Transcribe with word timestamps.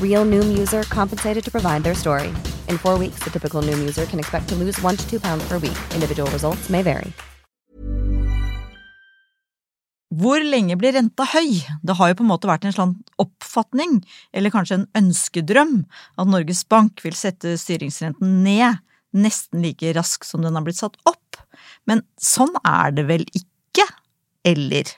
Real 0.00 0.24
Noom 0.24 0.56
user 0.56 0.84
compensated 0.84 1.44
to 1.44 1.50
provide 1.50 1.82
their 1.82 1.94
story. 1.94 2.28
In 2.68 2.78
four 2.78 2.98
weeks, 2.98 3.24
the 3.24 3.30
typical 3.30 3.62
Noom 3.62 3.80
user 3.80 4.06
can 4.06 4.20
expect 4.20 4.48
to 4.50 4.54
lose 4.54 4.80
one 4.80 4.96
to 4.96 5.10
two 5.10 5.18
pounds 5.18 5.42
per 5.48 5.58
week. 5.58 5.78
Individual 5.94 6.30
results 6.30 6.70
may 6.70 6.82
vary. 6.82 7.12
Hvor 10.12 10.44
lenge 10.44 10.76
blir 10.76 10.92
renta 10.92 11.24
høy? 11.24 11.62
Det 11.80 11.96
har 11.96 12.10
jo 12.10 12.16
på 12.18 12.24
en 12.26 12.30
måte 12.34 12.48
vært 12.50 12.66
en 12.68 12.74
slags 12.76 13.20
oppfatning, 13.22 14.02
eller 14.36 14.52
kanskje 14.52 14.82
en 14.82 14.88
ønskedrøm, 14.98 15.78
at 16.20 16.28
Norges 16.28 16.60
Bank 16.68 17.00
vil 17.00 17.16
sette 17.16 17.54
styringsrenten 17.56 18.42
ned 18.44 18.82
nesten 19.16 19.64
like 19.64 19.94
raskt 19.96 20.28
som 20.28 20.44
den 20.44 20.56
har 20.56 20.66
blitt 20.66 20.80
satt 20.80 20.98
opp. 21.08 21.40
Men 21.88 22.04
sånn 22.20 22.52
er 22.60 22.92
det 22.92 23.06
vel 23.08 23.24
ikke? 23.32 23.88
Eller? 24.44 24.92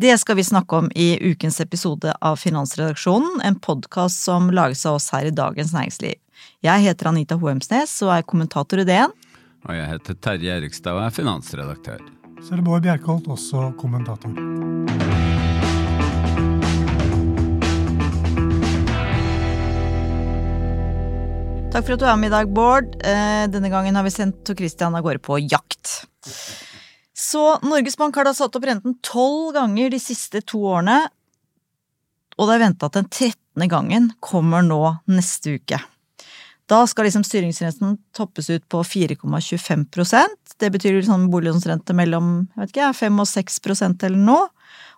Det 0.00 0.18
skal 0.18 0.36
vi 0.36 0.44
snakke 0.44 0.76
om 0.76 0.90
i 0.94 1.18
ukens 1.30 1.60
episode 1.60 2.12
av 2.20 2.36
Finansredaksjonen, 2.36 3.40
en 3.44 3.56
podkast 3.58 4.22
som 4.22 4.46
lages 4.54 4.86
av 4.86 4.94
oss 4.94 5.08
her 5.10 5.26
i 5.26 5.32
Dagens 5.34 5.72
Næringsliv. 5.74 6.14
Jeg 6.62 6.84
heter 6.84 7.08
Anita 7.10 7.34
Hoemsnes 7.34 7.96
og 8.06 8.12
er 8.14 8.22
kommentator 8.22 8.78
i 8.78 8.84
DN. 8.86 9.10
Og 9.66 9.72
jeg 9.74 9.88
heter 9.90 10.18
Terje 10.22 10.52
Erikstad 10.54 10.94
og 10.94 11.02
er 11.02 11.16
finansredaktør. 11.16 12.04
Så 12.38 12.54
er 12.54 12.60
det 12.60 12.66
Bård 12.68 12.86
Bjerkholt, 12.86 13.26
også 13.26 13.72
kommentator. 13.80 14.38
Takk 21.74 21.90
for 21.90 21.96
at 21.96 22.04
du 22.04 22.06
er 22.06 22.22
med 22.22 22.30
i 22.30 22.36
dag, 22.36 22.54
Bård. 22.54 22.94
Eh, 23.02 23.50
denne 23.50 23.74
gangen 23.74 23.98
har 23.98 24.06
vi 24.06 24.14
sendt 24.14 24.44
Tor 24.46 24.62
Christian 24.62 24.94
av 24.94 25.02
gårde 25.02 25.26
på 25.26 25.42
jakt. 25.42 26.04
Så 27.28 27.42
Norges 27.66 27.98
Bank 28.00 28.16
har 28.16 28.24
da 28.24 28.32
satt 28.36 28.56
opp 28.56 28.64
renten 28.64 28.94
tolv 29.04 29.52
ganger 29.56 29.92
de 29.92 30.00
siste 30.00 30.40
to 30.48 30.62
årene, 30.70 31.02
og 32.38 32.48
det 32.48 32.54
er 32.54 32.62
venta 32.62 32.88
at 32.88 32.96
den 32.96 33.08
trettende 33.10 33.66
gangen 33.68 34.10
kommer 34.24 34.62
nå 34.64 34.80
neste 35.10 35.58
uke. 35.58 35.80
Da 36.68 36.82
skal 36.88 37.08
liksom 37.08 37.24
styringsrenten 37.24 37.96
toppes 38.16 38.50
ut 38.52 38.64
på 38.68 38.82
4,25% 38.84 40.56
Det 40.60 40.68
betyr 40.74 40.98
liksom 40.98 41.30
boliglånsrente 41.32 41.96
mellom 41.96 42.28
jeg 42.52 42.60
vet 42.60 42.74
ikke, 42.74 42.90
5 42.98 43.22
og 43.24 43.28
6% 43.30 44.04
eller 44.08 44.24
noe. 44.28 44.50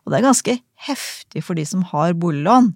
Og 0.03 0.11
det 0.11 0.19
er 0.19 0.27
ganske 0.27 0.57
heftig 0.89 1.45
for 1.47 1.59
de 1.59 1.67
som 1.69 1.85
har 1.93 2.17
boliglån. 2.19 2.73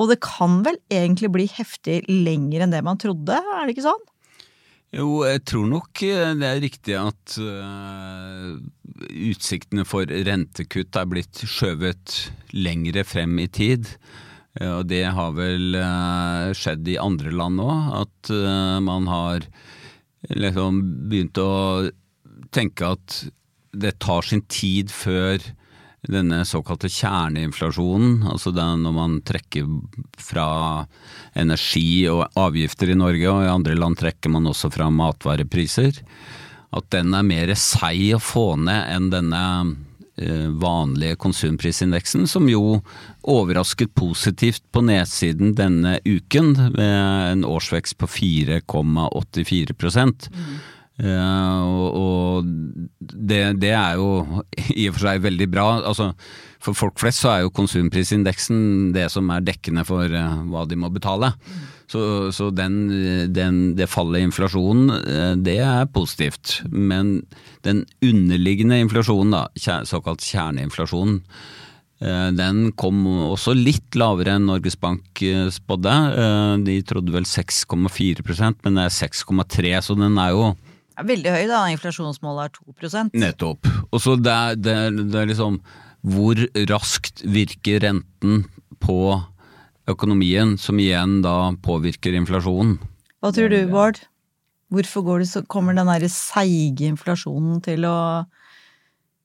Og 0.00 0.08
det 0.08 0.20
kan 0.24 0.62
vel 0.64 0.80
egentlig 0.88 1.28
bli 1.32 1.46
heftig 1.52 2.00
lenger 2.08 2.64
enn 2.64 2.72
det 2.72 2.80
man 2.86 3.00
trodde, 3.00 3.36
er 3.36 3.68
det 3.68 3.76
ikke 3.76 3.90
sånn? 3.90 4.09
Jo, 4.90 5.20
jeg 5.22 5.44
tror 5.46 5.68
nok 5.70 6.02
eh, 6.02 6.32
det 6.34 6.48
er 6.48 6.62
riktig 6.64 6.96
at 6.98 7.36
uh, 7.38 8.56
utsiktene 9.30 9.84
for 9.86 10.10
rentekutt 10.10 10.98
er 10.98 11.06
blitt 11.06 11.44
skjøvet 11.46 12.16
lengre 12.56 13.04
frem 13.06 13.38
i 13.38 13.46
tid. 13.46 13.86
Og 14.66 14.88
det 14.90 15.04
har 15.14 15.36
vel 15.36 15.78
uh, 15.78 16.50
skjedd 16.58 16.90
i 16.90 16.98
andre 16.98 17.30
land 17.30 17.62
òg, 17.62 17.92
at 18.00 18.32
uh, 18.34 18.82
man 18.82 19.06
har 19.06 19.46
liksom 20.34 20.82
begynt 21.06 21.38
å 21.38 21.52
tenke 22.50 22.90
at 22.96 23.20
det 23.70 23.94
tar 24.02 24.26
sin 24.26 24.42
tid 24.50 24.90
før 24.90 25.38
denne 26.08 26.44
såkalte 26.48 26.88
kjerneinflasjonen, 26.88 28.22
altså 28.30 28.52
når 28.54 28.94
man 28.94 29.18
trekker 29.26 29.68
fra 30.16 30.86
energi 31.36 32.08
og 32.08 32.24
avgifter 32.40 32.92
i 32.92 32.98
Norge, 32.98 33.28
og 33.28 33.44
i 33.44 33.52
andre 33.52 33.76
land 33.76 34.00
trekker 34.00 34.32
man 34.32 34.48
også 34.48 34.72
fra 34.72 34.88
matvarepriser, 34.94 36.00
at 36.70 36.90
den 36.94 37.12
er 37.16 37.26
mer 37.26 37.52
seig 37.58 38.14
å 38.16 38.22
få 38.22 38.54
ned 38.62 38.94
enn 38.94 39.10
denne 39.12 39.44
eh, 40.16 40.48
vanlige 40.62 41.18
konsumprisindeksen, 41.20 42.24
som 42.30 42.48
jo 42.48 42.80
overrasket 43.28 43.92
positivt 43.98 44.64
på 44.72 44.84
nedsiden 44.86 45.52
denne 45.58 45.98
uken, 46.06 46.54
med 46.78 47.00
en 47.34 47.44
årsvekst 47.44 47.98
på 48.00 48.08
4,84 48.08 49.76
mm. 49.76 50.46
Uh, 51.00 51.64
og 51.96 52.48
det, 53.00 53.40
det, 53.62 53.72
er 53.72 53.96
jo 53.96 54.42
i 54.76 54.88
og 54.90 54.96
for 54.96 55.06
seg 55.06 55.24
veldig 55.24 55.48
bra. 55.52 55.66
Altså, 55.88 56.10
for 56.60 56.76
folk 56.76 57.00
flest 57.00 57.24
så 57.24 57.32
er 57.32 57.44
jo 57.44 57.54
konsumprisindeksen 57.56 58.90
det 58.96 59.06
som 59.12 59.30
er 59.32 59.46
dekkende 59.46 59.86
for 59.88 60.12
uh, 60.12 60.42
hva 60.50 60.66
de 60.68 60.78
må 60.80 60.92
betale. 60.92 61.32
Så, 61.90 62.02
så 62.36 62.50
den, 62.54 62.76
den, 63.34 63.62
det 63.78 63.88
fallet 63.90 64.20
i 64.20 64.26
inflasjonen, 64.28 64.92
uh, 64.92 65.32
det 65.40 65.56
er 65.64 65.88
positivt. 65.94 66.60
Men 66.68 67.22
den 67.66 67.86
underliggende 68.04 68.82
inflasjonen, 68.84 69.38
da, 69.38 69.80
såkalt 69.88 70.24
kjerneinflasjonen, 70.26 71.22
den 72.00 72.70
kom 72.80 73.02
også 73.04 73.52
litt 73.52 73.92
lavere 74.00 74.38
enn 74.38 74.46
Norges 74.48 74.78
Bank 74.80 75.20
spådde. 75.52 75.96
De 76.64 76.78
trodde 76.88 77.12
vel 77.12 77.26
6,4% 77.28 78.64
men 78.64 78.78
det 78.78 78.86
er 78.86 78.94
6,3 78.94 79.74
så 79.84 79.98
den 80.00 80.16
er 80.16 80.30
jo 80.32 80.46
Veldig 81.06 81.32
høy, 81.34 81.44
da. 81.50 81.64
Inflasjonsmålet 81.72 82.48
er 82.48 82.54
2% 82.74 83.18
Nettopp. 83.20 83.68
Og 83.90 84.02
så 84.02 84.16
det, 84.20 84.36
det, 84.64 84.76
det 85.12 85.22
er 85.22 85.30
liksom 85.30 85.60
Hvor 86.00 86.40
raskt 86.70 87.24
virker 87.28 87.82
renten 87.84 88.44
på 88.80 89.00
økonomien, 89.90 90.56
som 90.60 90.78
igjen 90.80 91.20
da 91.24 91.52
påvirker 91.64 92.14
inflasjonen? 92.16 92.78
Hva 93.20 93.32
tror 93.36 93.50
du, 93.52 93.58
Bård? 93.70 94.00
Hvorfor 94.70 95.02
går 95.06 95.24
det 95.24 95.30
så, 95.32 95.42
kommer 95.50 95.74
den 95.74 95.90
derre 95.90 96.08
seige 96.12 96.86
inflasjonen 96.86 97.58
til 97.64 97.86
å 97.88 97.96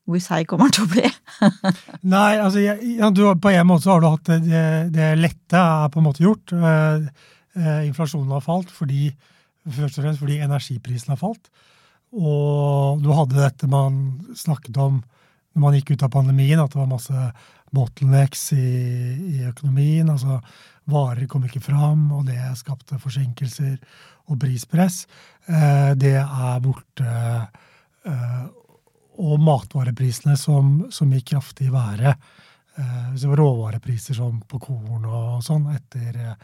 Hvor 0.05 0.21
seig 0.21 0.49
kommer 0.49 0.69
den 0.69 0.75
til 0.77 0.87
å 0.87 0.91
bli? 0.91 1.11
Nei, 2.15 2.33
altså 2.41 2.61
ja, 2.61 3.09
du, 3.09 3.23
på 3.41 3.53
en 3.53 3.69
måte 3.69 3.85
så 3.85 3.95
har 3.95 4.03
du 4.03 4.09
hatt 4.09 4.33
det, 4.33 4.57
det 4.93 5.13
lette 5.17 5.61
er 5.61 5.93
på 5.93 6.01
en 6.01 6.05
måte 6.05 6.25
gjort. 6.25 6.53
Eh, 6.53 7.07
eh, 7.57 7.79
inflasjonen 7.87 8.35
har 8.35 8.43
falt 8.45 8.73
fordi 8.73 9.09
Først 9.65 9.97
og 9.99 10.05
fremst 10.05 10.21
fordi 10.21 10.39
energiprisen 10.45 11.13
har 11.13 11.21
falt. 11.21 11.49
Og 12.15 13.01
du 13.03 13.11
hadde 13.15 13.41
dette 13.41 13.69
man 13.69 14.19
snakket 14.37 14.77
om 14.77 15.01
når 15.55 15.63
man 15.63 15.75
gikk 15.77 15.93
ut 15.95 16.03
av 16.03 16.11
pandemien, 16.11 16.59
at 16.59 16.73
det 16.73 16.79
var 16.81 16.89
masse 16.91 17.27
bottlenecks 17.75 18.49
i, 18.55 18.65
i 19.39 19.45
økonomien. 19.47 20.09
altså 20.11 20.41
Varer 20.91 21.25
kom 21.31 21.45
ikke 21.47 21.63
fram, 21.63 22.09
og 22.13 22.27
det 22.27 22.39
skapte 22.59 22.99
forsinkelser 23.01 23.77
og 24.29 24.39
prispress. 24.41 25.05
Eh, 25.47 25.93
det 25.97 26.17
er 26.19 26.59
borte. 26.63 27.15
Eh, 28.05 28.43
og 29.15 29.39
matvareprisene 29.39 30.35
som, 30.37 30.75
som 30.91 31.13
gikk 31.15 31.31
kraftig 31.31 31.69
i 31.69 31.73
været. 31.73 32.19
Eh, 32.75 33.25
råvarepriser 33.39 34.17
som 34.17 34.41
på 34.43 34.59
korn 34.59 35.07
og 35.07 35.43
sånn 35.45 35.69
etter 35.71 36.35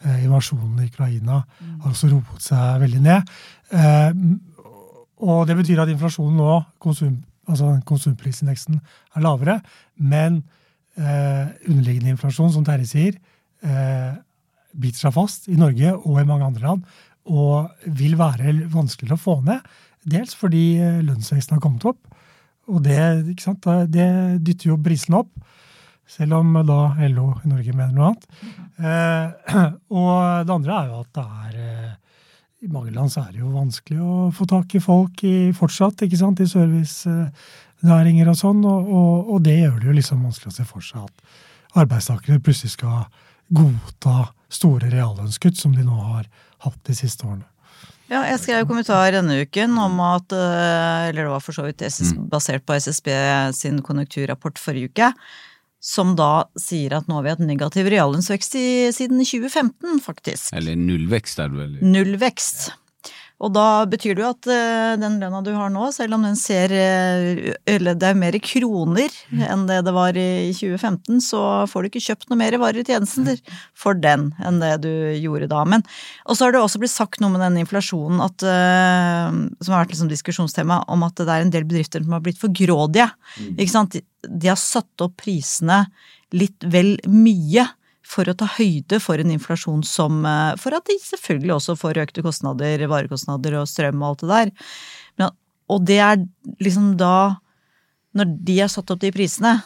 invasjonen 0.00 0.80
i 0.80 0.88
Ukraina 0.88 1.42
mm. 1.42 1.74
har 1.82 1.90
også 1.90 2.08
roet 2.12 2.44
seg 2.44 2.80
veldig 2.84 3.02
ned. 3.04 3.34
Eh, 3.76 4.22
og 5.20 5.44
det 5.48 5.56
betyr 5.58 5.82
at 5.82 5.92
inflasjonen 5.92 6.38
nå, 6.40 6.56
konsum, 6.80 7.18
altså 7.48 7.74
konsumprisindeksen, 7.88 8.80
er 9.16 9.24
lavere. 9.24 9.58
Men 9.96 10.40
eh, 10.96 11.52
underliggende 11.68 12.14
inflasjon, 12.14 12.52
som 12.54 12.64
Terje 12.64 12.88
sier, 12.88 13.20
eh, 13.60 14.16
biter 14.80 15.04
seg 15.04 15.14
fast 15.16 15.48
i 15.50 15.58
Norge 15.60 15.92
og 15.98 16.20
i 16.22 16.26
mange 16.28 16.48
andre 16.48 16.66
land. 16.66 16.98
Og 17.30 17.68
vil 18.00 18.16
være 18.18 18.54
vanskeligere 18.72 19.18
å 19.18 19.24
få 19.26 19.36
ned. 19.44 19.66
Dels 20.08 20.32
fordi 20.38 20.64
eh, 20.80 21.02
lønnsveksten 21.04 21.58
har 21.58 21.64
kommet 21.64 21.84
opp. 21.92 22.00
Og 22.70 22.80
det, 22.84 23.00
det 23.92 24.10
dytter 24.46 24.72
jo 24.72 24.80
prisene 24.80 25.24
opp. 25.24 25.32
Selv 26.10 26.40
om 26.40 26.56
da 26.66 26.80
LO 27.06 27.28
i 27.44 27.48
Norge 27.52 27.72
mener 27.72 27.94
noe 27.94 28.10
annet. 28.10 28.24
Eh, 28.82 29.58
og 30.00 30.46
det 30.46 30.54
andre 30.56 30.78
er 30.78 30.88
jo 30.90 31.02
at 31.04 31.12
det 31.16 31.26
er 31.44 31.60
eh, 31.64 31.92
i 32.60 32.68
mange 32.68 32.92
land 32.92 33.12
så 33.12 33.22
er 33.24 33.32
det 33.32 33.40
jo 33.40 33.52
vanskelig 33.54 34.00
å 34.04 34.14
få 34.36 34.46
tak 34.50 34.74
i 34.76 34.82
folk 34.84 35.22
i, 35.24 35.52
fortsatt, 35.56 36.02
ikke 36.04 36.18
sant, 36.20 36.42
i 36.42 36.48
servicenæringer 36.50 38.28
og 38.28 38.36
sånn, 38.36 38.60
og, 38.68 38.90
og, 38.90 39.30
og, 39.32 39.38
det 39.46 39.56
gjør 39.62 39.78
det 39.80 39.88
jo 39.88 39.96
liksom 39.96 40.26
vanskelig 40.26 40.52
å 40.52 40.56
se 40.58 40.66
for 40.68 40.84
seg 40.84 41.06
at 41.06 41.78
arbeidstakere 41.80 42.42
plutselig 42.44 42.74
skal 42.74 43.06
godta 43.56 44.28
store 44.52 44.90
reallønnskutt, 44.92 45.56
som 45.56 45.72
de 45.72 45.86
nå 45.86 45.96
har 46.10 46.26
hatt 46.66 46.78
de 46.84 46.96
siste 46.98 47.24
årene. 47.24 47.46
Ja, 48.10 48.24
jeg 48.26 48.40
skrev 48.42 48.66
kommentar 48.66 49.12
denne 49.14 49.38
uken 49.46 49.76
om 49.78 50.00
at 50.02 50.32
eh, 50.34 51.08
Eller 51.08 51.22
det 51.22 51.30
var 51.30 51.42
for 51.44 51.54
så 51.54 51.62
vidt 51.68 51.84
SS, 51.86 52.10
mm. 52.16 52.24
basert 52.32 52.64
på 52.66 52.74
SSB 52.74 53.06
sin 53.54 53.78
konjunkturrapport 53.86 54.58
forrige 54.58 54.90
uke. 54.90 55.12
Som 55.80 56.12
da 56.16 56.46
sier 56.60 56.92
at 56.98 57.08
nå 57.08 57.16
har 57.18 57.24
vi 57.24 57.32
hatt 57.32 57.42
negativ 57.44 57.88
reallønnsvekst 57.90 58.56
i, 58.60 58.66
siden 58.94 59.22
2015, 59.24 60.02
faktisk. 60.04 60.52
Eller 60.56 60.76
nullvekst, 60.76 61.40
er 61.40 61.52
det 61.52 61.62
vel. 61.62 61.78
Nullvekst. 61.80 62.68
Og 63.40 63.52
da 63.54 63.84
betyr 63.88 64.16
det 64.16 64.24
jo 64.24 64.30
at 64.34 64.48
uh, 64.50 64.98
den 65.00 65.16
lønna 65.22 65.40
du 65.44 65.50
har 65.56 65.72
nå, 65.72 65.86
selv 65.96 66.18
om 66.18 66.26
den 66.26 66.36
ser 66.36 66.72
Eller 66.72 67.96
det 67.96 68.10
er 68.10 68.18
mer 68.18 68.36
kroner 68.44 69.14
enn 69.30 69.66
det 69.68 69.80
det 69.86 69.94
var 69.96 70.16
i 70.18 70.52
2015, 70.52 71.22
så 71.24 71.40
får 71.70 71.82
du 71.82 71.88
ikke 71.90 72.02
kjøpt 72.04 72.28
noe 72.30 72.40
mer 72.40 72.56
varer 72.60 72.82
i 72.82 72.86
tjenester 72.86 73.40
for 73.76 73.96
den 73.96 74.28
enn 74.44 74.60
det 74.60 74.74
du 74.84 74.90
gjorde 75.16 75.48
da. 75.50 75.62
Men 75.68 75.84
Og 76.26 76.36
så 76.36 76.46
har 76.46 76.54
det 76.54 76.60
også 76.60 76.82
blitt 76.82 76.92
sagt 76.92 77.22
noe 77.22 77.32
med 77.32 77.42
den 77.44 77.60
inflasjonen 77.62 78.20
at, 78.24 78.44
som 78.44 79.74
har 79.74 79.84
vært 79.84 79.94
liksom 79.94 80.10
diskusjonstema, 80.12 80.82
om 80.92 81.04
at 81.06 81.18
det 81.18 81.28
er 81.28 81.46
en 81.46 81.52
del 81.54 81.66
bedrifter 81.68 82.04
som 82.04 82.16
har 82.16 82.24
blitt 82.24 82.40
for 82.40 82.52
grådige. 82.54 83.08
Ikke 83.56 83.72
sant? 83.72 83.96
De, 83.96 84.04
de 84.28 84.52
har 84.52 84.60
satt 84.60 85.06
opp 85.06 85.16
prisene 85.22 85.84
litt 86.36 86.68
vel 86.70 86.96
mye 87.10 87.66
for 88.10 88.28
å 88.28 88.36
ta 88.36 88.48
høyde 88.56 88.98
for 89.02 89.22
en 89.22 89.32
inflasjon 89.34 89.82
som 89.86 90.24
eh, 90.26 90.54
For 90.60 90.74
at 90.76 90.86
de 90.88 90.96
selvfølgelig 91.02 91.56
også 91.56 91.76
får 91.78 92.02
økte 92.04 92.24
kostnader, 92.26 92.82
varekostnader 92.90 93.60
og 93.60 93.68
strøm 93.70 94.02
og 94.02 94.08
alt 94.08 94.24
det 94.24 94.30
der. 94.32 94.54
Men, 95.20 95.36
og 95.70 95.84
det 95.86 96.00
er 96.02 96.24
liksom 96.62 96.94
da 97.00 97.40
Når 98.18 98.32
de 98.48 98.56
har 98.58 98.72
satt 98.72 98.90
opp 98.90 99.02
de 99.04 99.12
prisene, 99.14 99.60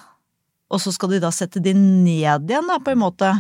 og 0.69 0.81
så 0.83 0.93
skal 0.93 1.15
de 1.15 1.23
da 1.23 1.31
sette 1.33 1.63
de 1.65 1.73
ned 1.77 2.51
igjen, 2.51 2.69
da, 2.69 2.77
på 2.83 2.93
en 2.93 3.01
måte. 3.01 3.31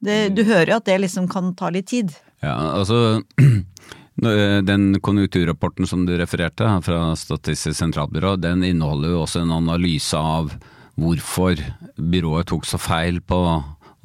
Det, 0.00 0.30
du 0.32 0.44
hører 0.46 0.72
jo 0.72 0.78
at 0.78 0.86
det 0.88 0.96
liksom 1.02 1.26
kan 1.28 1.50
ta 1.58 1.68
litt 1.74 1.90
tid. 1.90 2.14
Ja, 2.40 2.54
altså 2.78 3.20
Den 4.70 4.96
konjunkturrapporten 5.04 5.86
som 5.86 6.06
du 6.06 6.14
refererte 6.18 6.70
fra 6.82 7.12
Statistisk 7.18 7.76
sentralbyrå, 7.78 8.36
den 8.40 8.64
inneholder 8.66 9.12
jo 9.12 9.20
også 9.26 9.44
en 9.44 9.52
analyse 9.54 10.18
av 10.18 10.54
hvorfor 10.98 11.60
byrået 11.94 12.48
tok 12.50 12.66
så 12.66 12.80
feil 12.82 13.20
på 13.22 13.38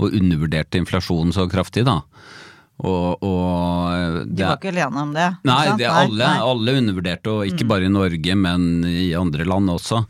og 0.03 0.15
undervurderte 0.19 0.79
inflasjonen 0.81 1.33
så 1.35 1.47
kraftig, 1.51 1.85
da. 1.87 2.01
Og, 2.83 3.21
og 3.23 4.23
det, 4.27 4.39
De 4.41 4.47
var 4.47 4.57
ikke 4.57 4.71
alene 4.73 5.03
om 5.03 5.11
det? 5.15 5.27
Nei, 5.47 5.65
det 5.79 5.89
alle, 5.89 6.29
alle 6.43 6.77
undervurderte, 6.81 7.31
og 7.33 7.51
ikke 7.51 7.67
mm. 7.67 7.69
bare 7.69 7.87
i 7.87 7.93
Norge, 7.93 8.37
men 8.39 8.65
i 8.89 9.11
andre 9.17 9.45
land 9.47 9.71
også. 9.71 10.01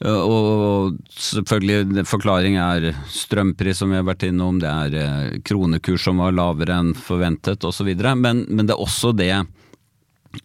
Og 0.00 0.94
selvfølgelig, 1.12 2.06
forklaring 2.08 2.56
er 2.56 2.86
strømpris 3.12 3.82
som 3.82 3.92
vi 3.92 3.98
har 3.98 4.06
vært 4.08 4.24
innom, 4.30 4.62
det 4.62 4.70
er 4.70 4.96
eh, 4.96 5.40
kronekurs 5.44 6.06
som 6.08 6.22
var 6.22 6.32
lavere 6.32 6.78
enn 6.80 6.94
forventet 6.96 7.66
osv. 7.68 7.90
Men, 8.16 8.46
men 8.48 8.64
det 8.64 8.76
er 8.76 8.80
også 8.80 9.12
det 9.12 9.34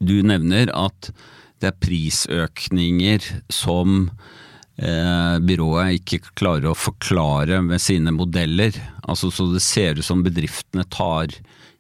du 0.02 0.18
nevner, 0.28 0.74
at 0.76 1.14
det 1.64 1.72
er 1.72 1.80
prisøkninger 1.86 3.30
som 3.54 4.10
eh, 4.10 4.35
byrået 4.76 6.02
ikke 6.02 6.20
klarer 6.36 6.68
å 6.72 6.76
forklare 6.76 7.62
med 7.64 7.80
sine 7.80 8.12
modeller. 8.12 8.76
Altså 9.08 9.32
Så 9.32 9.48
det 9.54 9.64
ser 9.64 10.00
ut 10.00 10.06
som 10.06 10.24
bedriftene 10.24 10.84
tar, 10.92 11.32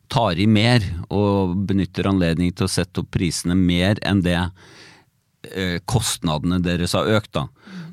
tar 0.07 0.39
i 0.39 0.47
mer 0.47 0.85
og 1.09 1.57
benytter 1.67 2.07
anledning 2.07 2.53
til 2.55 2.69
å 2.69 2.71
sette 2.71 3.03
opp 3.03 3.11
prisene 3.11 3.55
mer 3.55 3.99
enn 4.05 4.23
det 4.23 4.39
eh, 4.39 5.81
kostnadene 5.83 6.61
deres 6.63 6.95
har 6.95 7.11
økt. 7.17 7.33
da. 7.35 7.47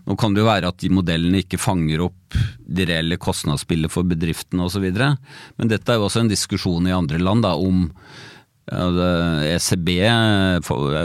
Nå 0.06 0.16
kan 0.18 0.34
det 0.34 0.42
jo 0.42 0.50
være 0.50 0.70
at 0.70 0.80
de 0.82 0.90
modellene 0.90 1.42
ikke 1.42 1.60
fanger 1.62 2.02
opp 2.08 2.38
det 2.66 2.88
reelle 2.90 3.18
kostnadsbildet 3.22 3.92
for 3.92 4.06
bedriftene 4.08 4.66
osv., 4.66 4.88
men 4.92 5.70
dette 5.70 5.92
er 5.92 6.00
jo 6.00 6.08
også 6.08 6.24
en 6.24 6.32
diskusjon 6.32 6.88
i 6.88 6.94
andre 6.96 7.20
land 7.22 7.44
da, 7.46 7.54
om 7.54 7.90
ECB, 8.72 9.88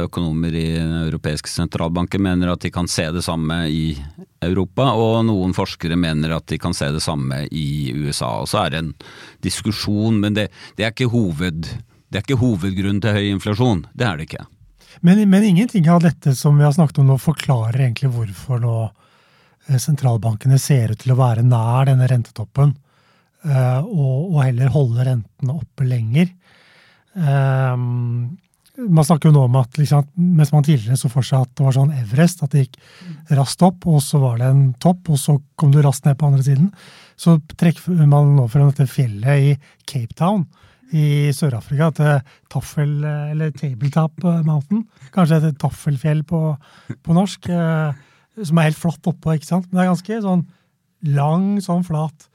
økonomer 0.07 0.55
i 0.55 0.65
europeiske 1.07 1.51
sentralbanken, 1.51 2.23
mener 2.23 2.53
at 2.53 2.63
de 2.63 2.71
kan 2.71 2.87
se 2.87 3.09
det 3.11 3.23
samme 3.25 3.65
i 3.69 3.97
Europa, 4.43 4.91
og 4.95 5.25
noen 5.27 5.55
forskere 5.57 5.97
mener 5.99 6.35
at 6.37 6.47
de 6.47 6.59
kan 6.61 6.75
se 6.77 6.89
det 6.93 7.03
samme 7.03 7.43
i 7.51 7.93
USA. 7.95 8.39
Og 8.43 8.47
Så 8.47 8.63
er 8.63 8.73
det 8.73 8.83
en 8.83 8.93
diskusjon, 9.43 10.19
men 10.19 10.37
det, 10.37 10.49
det 10.77 10.87
er 10.87 11.11
hoved, 11.11 11.67
det 12.07 12.19
er 12.19 12.23
ikke 12.23 12.39
hovedgrunnen 12.39 13.01
til 13.03 13.17
høy 13.17 13.33
inflasjon. 13.33 13.85
Det 13.93 14.07
er 14.07 14.17
det 14.17 14.29
ikke. 14.29 14.45
Men, 15.01 15.29
men, 15.29 15.43
ingenting 15.43 15.89
av 15.89 16.01
dette 16.01 16.33
som 16.35 16.57
vi 16.57 16.65
har 16.65 16.73
snakket 16.73 17.03
om 17.03 17.11
nå, 17.11 17.19
forklarer 17.21 17.83
egentlig 17.83 18.09
hvorfor 18.15 18.61
nå 18.63 18.75
eh, 18.87 19.77
sentralbankene 19.77 20.57
ser 20.61 20.93
ut 20.93 21.03
til 21.03 21.13
å 21.13 21.19
være 21.19 21.45
nær 21.45 21.89
denne 21.89 22.07
rentetoppen, 22.09 22.73
eh, 23.45 23.79
og, 23.83 24.33
og 24.33 24.39
heller 24.41 24.73
holde 24.73 25.05
rentene 25.05 25.57
oppe 25.59 25.85
lenger. 25.85 26.31
Um, 27.17 28.37
man 28.77 29.05
snakker 29.05 29.31
jo 29.31 29.33
nå 29.33 29.43
om 29.47 29.55
at 29.57 29.79
liksom, 29.79 30.05
mens 30.37 30.51
man 30.53 30.65
tidligere 30.65 30.99
så 30.99 31.09
for 31.09 31.25
seg 31.25 31.47
at 31.47 31.53
det 31.57 31.65
var 31.65 31.73
sånn 31.73 31.95
Everest, 31.97 32.43
at 32.45 32.53
det 32.53 32.67
gikk 32.67 32.77
raskt 33.39 33.63
opp, 33.65 33.87
og 33.89 34.03
så 34.05 34.21
var 34.21 34.37
det 34.37 34.51
en 34.51 34.63
topp, 34.83 35.09
og 35.13 35.17
så 35.21 35.37
kom 35.57 35.73
du 35.73 35.79
raskt 35.81 36.05
ned 36.05 36.19
på 36.19 36.29
andre 36.29 36.45
siden, 36.45 36.69
så 37.17 37.39
trekker 37.57 38.05
man 38.05 38.35
nå 38.37 38.45
frem 38.53 38.69
dette 38.69 38.85
fjellet 38.91 39.47
i 39.49 39.55
Cape 39.89 40.13
Town 40.17 40.45
i 40.95 41.33
Sør-Afrika 41.35 41.89
til 41.97 42.13
Taffel, 42.53 42.93
eller 43.03 43.51
Tabletop 43.57 44.21
Mountain. 44.45 44.85
Kanskje 45.15 45.41
et 45.49 45.59
taffelfjell 45.59 46.21
på, 46.27 46.41
på 47.03 47.17
norsk, 47.17 47.49
eh, 47.51 47.97
som 48.37 48.61
er 48.61 48.69
helt 48.69 48.79
flatt 48.79 49.09
oppå, 49.09 49.35
ikke 49.35 49.49
sant. 49.49 49.67
Men 49.67 49.81
det 49.81 49.83
er 49.83 49.91
ganske 49.95 50.21
sånn 50.23 50.45
lang, 51.17 51.49
sånn 51.65 51.83
flat 51.87 52.29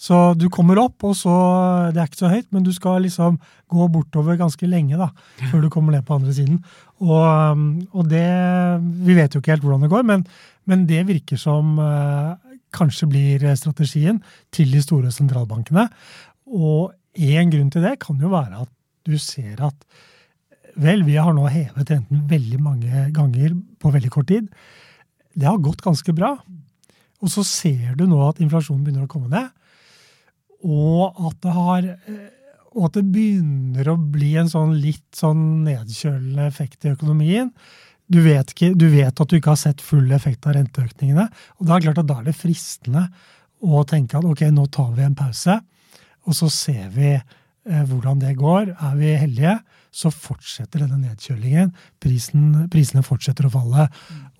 så 0.00 0.18
du 0.32 0.46
kommer 0.48 0.78
opp, 0.80 1.02
og 1.04 1.12
så 1.18 1.32
Det 1.92 2.00
er 2.00 2.08
ikke 2.08 2.22
så 2.22 2.32
høyt, 2.32 2.46
men 2.54 2.64
du 2.64 2.72
skal 2.72 3.02
liksom 3.04 3.36
gå 3.68 3.88
bortover 3.92 4.38
ganske 4.40 4.66
lenge 4.66 4.96
da, 4.96 5.10
før 5.50 5.66
du 5.66 5.68
kommer 5.72 5.92
ned 5.92 6.06
på 6.08 6.16
andre 6.16 6.32
siden. 6.32 6.62
Og, 7.04 7.20
um, 7.20 7.66
og 7.92 8.08
det 8.08 8.24
Vi 9.04 9.16
vet 9.18 9.34
jo 9.34 9.42
ikke 9.42 9.52
helt 9.52 9.66
hvordan 9.66 9.84
det 9.84 9.92
går, 9.92 10.06
men, 10.08 10.24
men 10.64 10.86
det 10.88 11.04
virker 11.08 11.36
som 11.40 11.76
eh, 11.78 12.32
kanskje 12.72 13.10
blir 13.10 13.44
strategien 13.60 14.22
til 14.54 14.72
de 14.72 14.80
store 14.80 15.12
sentralbankene. 15.12 15.88
Og 16.48 16.94
én 17.18 17.52
grunn 17.52 17.70
til 17.70 17.84
det 17.84 17.98
kan 18.00 18.20
jo 18.20 18.32
være 18.32 18.64
at 18.64 18.72
du 19.04 19.18
ser 19.18 19.60
at 19.66 19.76
Vel, 20.80 21.02
vi 21.02 21.16
har 21.18 21.34
nå 21.34 21.48
hevet 21.50 21.88
renten 21.90 22.20
veldig 22.30 22.60
mange 22.62 23.08
ganger 23.12 23.56
på 23.82 23.90
veldig 23.90 24.10
kort 24.14 24.28
tid. 24.30 24.46
Det 25.34 25.48
har 25.48 25.58
gått 25.58 25.82
ganske 25.82 26.14
bra. 26.14 26.36
Og 27.20 27.28
så 27.28 27.42
ser 27.44 27.96
du 27.98 28.06
nå 28.06 28.20
at 28.28 28.38
inflasjonen 28.40 28.84
begynner 28.86 29.08
å 29.08 29.10
komme 29.10 29.28
ned 29.28 29.50
og 30.66 31.16
at 31.28 31.40
det 31.44 31.54
har 31.56 31.88
eh, 31.88 32.28
og 32.70 32.86
at 32.86 33.00
det 33.00 33.08
begynner 33.10 33.88
å 33.90 33.96
bli 33.98 34.34
en 34.38 34.50
sånn 34.50 34.76
litt 34.78 35.06
sånn 35.16 35.64
nedkjølende 35.66 36.44
effekt 36.46 36.86
i 36.86 36.92
økonomien. 36.92 37.48
Du 38.10 38.20
vet, 38.22 38.52
ikke, 38.54 38.72
du 38.78 38.86
vet, 38.92 39.10
at 39.10 39.30
du 39.30 39.36
ikke 39.38 39.52
har 39.54 39.58
sett 39.58 39.82
full 39.82 40.10
effekt 40.14 40.46
av 40.46 40.56
renteøkningene. 40.56 41.26
og 41.58 41.66
Da 41.66 41.74
er 41.74 41.80
det 41.80 41.88
klart 41.88 42.02
at 42.02 42.08
da 42.10 42.18
er 42.20 42.28
det 42.30 42.38
fristende 42.38 43.04
å 43.60 43.82
tenke 43.86 44.18
at 44.18 44.26
ok, 44.26 44.46
nå 44.54 44.68
tar 44.72 44.94
vi 44.96 45.04
en 45.06 45.18
pause, 45.18 45.58
og 46.26 46.36
så 46.36 46.50
ser 46.52 46.88
vi 46.94 47.12
eh, 47.16 47.84
hvordan 47.90 48.22
det 48.22 48.36
går. 48.38 48.74
Er 48.74 48.96
vi 48.98 49.14
heldige, 49.18 49.58
så 49.90 50.10
fortsetter 50.14 50.80
denne 50.84 50.98
nedkjølingen. 51.02 51.72
Prisen, 52.02 52.68
prisene 52.72 53.02
fortsetter 53.06 53.46
å 53.48 53.52
falle 53.54 53.88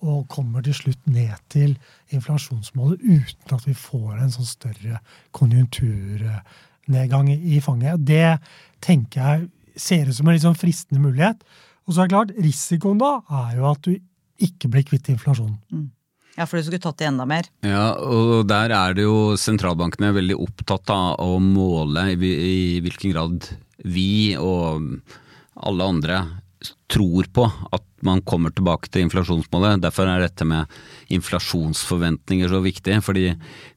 og 0.01 0.27
kommer 0.31 0.63
til 0.65 0.75
slutt 0.77 1.07
ned 1.11 1.35
til 1.51 1.75
inflasjonsmålet 2.15 2.99
uten 3.03 3.55
at 3.57 3.67
vi 3.67 3.75
får 3.77 4.13
en 4.17 4.33
sånn 4.33 4.47
større 4.49 5.01
konjunkturnedgang 5.37 7.27
i 7.35 7.59
fanget. 7.63 8.05
Det 8.07 8.37
tenker 8.83 9.21
jeg 9.21 9.49
ser 9.79 10.07
ut 10.09 10.15
som 10.17 10.27
en 10.27 10.35
litt 10.35 10.45
sånn 10.45 10.59
fristende 10.59 11.03
mulighet. 11.03 11.39
Og 11.87 11.93
så 11.93 12.01
er 12.01 12.05
det 12.07 12.15
klart, 12.15 12.35
risikoen 12.39 13.01
da 13.01 13.11
er 13.43 13.57
jo 13.57 13.63
at 13.71 13.81
du 13.87 13.93
ikke 14.41 14.69
blir 14.71 14.85
kvitt 14.87 15.09
inflasjonen. 15.13 15.57
Mm. 15.71 15.89
Ja, 16.37 16.45
for 16.47 16.57
du 16.57 16.63
skulle 16.63 16.79
tatt 16.81 16.99
det 17.01 17.09
enda 17.09 17.25
mer? 17.27 17.47
Ja, 17.67 17.91
og 17.99 18.47
der 18.47 18.71
er 18.71 18.95
det 18.95 19.03
jo 19.03 19.35
sentralbankene 19.39 20.13
veldig 20.15 20.37
opptatt 20.39 20.93
av 20.93 21.19
å 21.19 21.41
måle 21.43 22.05
i, 22.13 22.15
i 22.31 22.79
hvilken 22.83 23.11
grad 23.11 23.49
vi 23.83 24.37
og 24.39 25.01
alle 25.61 25.87
andre 25.87 26.21
tror 26.91 27.27
på 27.33 27.45
at 27.73 27.85
man 28.05 28.21
kommer 28.25 28.53
tilbake 28.53 28.89
til 28.89 29.05
inflasjonsmålet. 29.07 29.81
Derfor 29.81 30.09
er 30.09 30.23
dette 30.23 30.45
med 30.47 30.69
inflasjonsforventninger 31.13 32.51
så 32.51 32.61
viktig, 32.63 32.99
fordi 33.05 33.31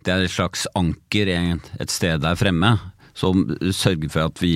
det 0.04 0.12
er 0.12 0.24
et 0.24 0.32
slags 0.32 0.66
anker 0.76 1.30
et 1.30 1.92
sted 1.92 2.24
der 2.24 2.38
fremme 2.40 2.76
som 3.14 3.46
sørger 3.70 4.10
for 4.10 4.28
at 4.28 4.42
vi 4.42 4.54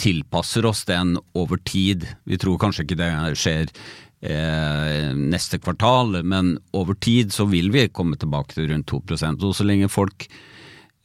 tilpasser 0.00 0.66
oss 0.68 0.84
den 0.88 1.16
over 1.38 1.60
tid. 1.68 2.06
Vi 2.28 2.38
tror 2.40 2.60
kanskje 2.60 2.84
ikke 2.84 2.98
det 3.00 3.10
skjer 3.40 3.68
eh, 3.68 5.14
neste 5.16 5.60
kvartal, 5.62 6.20
men 6.24 6.56
over 6.76 6.96
tid 6.98 7.32
så 7.34 7.48
vil 7.48 7.70
vi 7.74 7.88
komme 7.92 8.18
tilbake 8.20 8.56
til 8.56 8.70
rundt 8.72 8.90
2% 8.90 9.44
Og 9.44 9.56
så 9.56 9.66
lenge 9.68 9.88
folk, 9.92 10.28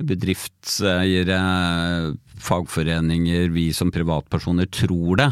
bedriftseiere, 0.09 1.39
fagforeninger, 2.43 3.49
vi 3.53 3.69
som 3.75 3.91
privatpersoner 3.93 4.69
tror 4.73 5.19
det, 5.21 5.29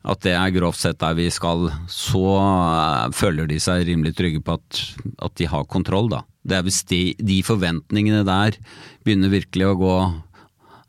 at 0.00 0.22
det 0.24 0.32
er 0.32 0.54
grovt 0.54 0.80
sett 0.80 1.00
der 1.02 1.16
vi 1.18 1.26
skal, 1.32 1.68
så 1.90 2.24
eh, 2.40 3.10
føler 3.16 3.50
de 3.50 3.58
seg 3.60 3.84
rimelig 3.88 4.14
trygge 4.16 4.40
på 4.44 4.56
at, 4.56 4.82
at 5.26 5.36
de 5.36 5.48
har 5.50 5.68
kontroll, 5.68 6.08
da. 6.12 6.22
Det 6.40 6.56
er 6.56 6.64
hvis 6.64 6.80
de, 6.88 7.02
de 7.20 7.42
forventningene 7.44 8.22
der 8.24 8.56
begynner 9.04 9.32
virkelig 9.32 9.66
å 9.68 9.76
gå 9.80 9.96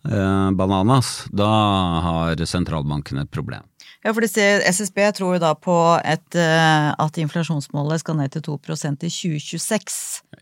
eh, 0.08 0.50
bananas, 0.56 1.26
da 1.36 1.52
har 2.08 2.46
sentralbanken 2.48 3.20
et 3.26 3.34
problem. 3.34 3.68
Ja, 4.02 4.16
for 4.18 4.26
SSB 4.26 4.98
tror 5.14 5.36
jo 5.36 5.42
da 5.44 5.52
på 5.54 5.76
et, 6.02 6.36
eh, 6.36 6.88
at 6.90 7.18
inflasjonsmålet 7.22 8.02
skal 8.02 8.18
ned 8.18 8.32
til 8.34 8.42
2% 8.42 9.04
i 9.06 9.12
2026. 9.14 9.98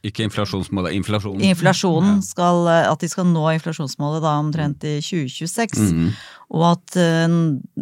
Ikke 0.08 0.24
inflasjonsmålet, 0.24 0.96
inflasjonen. 0.96 1.44
Inflasjonen 1.44 2.22
skal, 2.24 2.68
eh, 2.68 2.90
At 2.90 3.00
de 3.00 3.10
skal 3.10 3.26
nå 3.26 3.44
inflasjonsmålet 3.60 4.22
da 4.22 4.40
omtrent 4.40 4.84
i 4.84 5.02
2026. 5.02 5.92
Mhm. 5.92 6.14
Og 6.52 6.64
at 6.72 6.96
eh, 6.96 7.28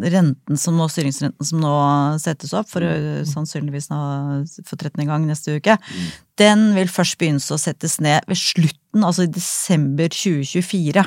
renten 0.02 0.58
som 0.58 0.76
nå, 0.76 0.88
styringsrenten 0.90 1.46
som 1.46 1.60
nå 1.60 2.18
settes 2.18 2.52
opp, 2.52 2.68
for 2.68 2.82
eh, 2.82 3.22
sannsynligvis 3.22 3.88
nå 3.88 4.46
for 4.66 4.76
13. 4.76 5.06
gang 5.06 5.26
neste 5.26 5.60
uke, 5.60 5.78
den 6.36 6.74
vil 6.74 6.88
først 6.88 7.16
begynne 7.18 7.38
å 7.38 7.56
settes 7.56 8.00
ned 8.00 8.26
ved 8.26 8.36
slutten, 8.36 9.04
altså 9.04 9.22
i 9.22 9.32
desember 9.32 10.08
2024. 10.08 11.06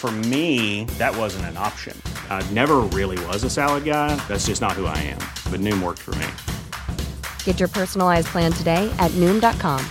For 0.00 0.10
me, 0.32 0.86
that 0.96 1.14
wasn't 1.14 1.44
an 1.52 1.58
option. 1.58 1.92
I 2.30 2.40
never 2.54 2.78
really 2.96 3.20
was 3.26 3.44
a 3.44 3.50
salad 3.50 3.84
guy. 3.84 4.16
That's 4.28 4.46
just 4.48 4.62
not 4.62 4.72
who 4.72 4.86
I 4.86 4.96
am. 4.96 5.20
But 5.52 5.60
Noom 5.60 5.82
worked 5.82 6.00
for 6.00 6.14
me. 6.16 6.26
Get 7.44 7.60
your 7.60 7.68
personalized 7.68 8.28
plan 8.32 8.50
today 8.52 8.88
at 8.98 9.10
Noom.com. 9.20 9.84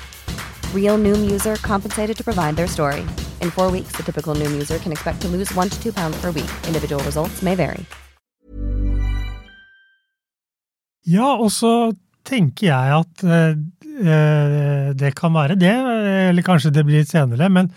Real 0.74 0.98
Noom 0.98 1.30
user 1.30 1.58
compensated 1.62 2.18
to 2.18 2.24
provide 2.24 2.56
their 2.56 2.66
story. 2.66 3.02
In 3.44 3.52
four 3.52 3.70
weeks, 3.70 3.94
the 3.94 4.02
typical 4.02 4.34
Noom 4.34 4.52
user 4.52 4.80
can 4.80 4.92
expect 4.92 5.22
to 5.22 5.28
lose 5.28 5.54
one 5.54 5.70
to 5.70 5.78
two 5.78 5.94
pounds 5.94 6.18
per 6.20 6.32
week. 6.32 6.50
Individual 6.66 7.04
results 7.04 7.44
may 7.44 7.54
vary. 7.54 7.86
Ja, 11.06 11.38
og 11.38 11.52
så 11.54 11.94
tenker 12.26 12.68
jeg 12.68 12.98
at 12.98 13.24
eh, 13.24 13.54
eh, 14.10 14.90
det 14.98 15.14
kan 15.18 15.34
være 15.34 15.56
det, 15.58 15.78
eller 16.30 16.46
kanskje 16.46 16.74
det 16.74 16.86
blir 16.86 17.02
litt 17.02 17.14
senere, 17.14 17.50
men, 17.50 17.70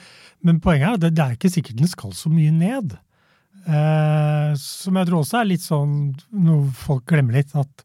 men 0.47 0.61
poenget 0.63 0.89
er 0.89 0.99
at 0.99 1.03
det, 1.05 1.15
det 1.17 1.25
er 1.25 1.39
ikke 1.39 1.53
sikkert 1.53 1.81
den 1.81 1.91
skal 1.91 2.13
så 2.17 2.31
mye 2.33 2.53
ned. 2.55 2.97
Eh, 3.63 4.53
som 4.59 4.97
jeg 4.99 5.09
tror 5.09 5.23
også 5.23 5.39
er 5.39 5.51
litt 5.53 5.63
sånn 5.63 5.97
noe 6.43 6.71
folk 6.75 7.05
glemmer 7.11 7.39
litt, 7.39 7.53
at 7.55 7.85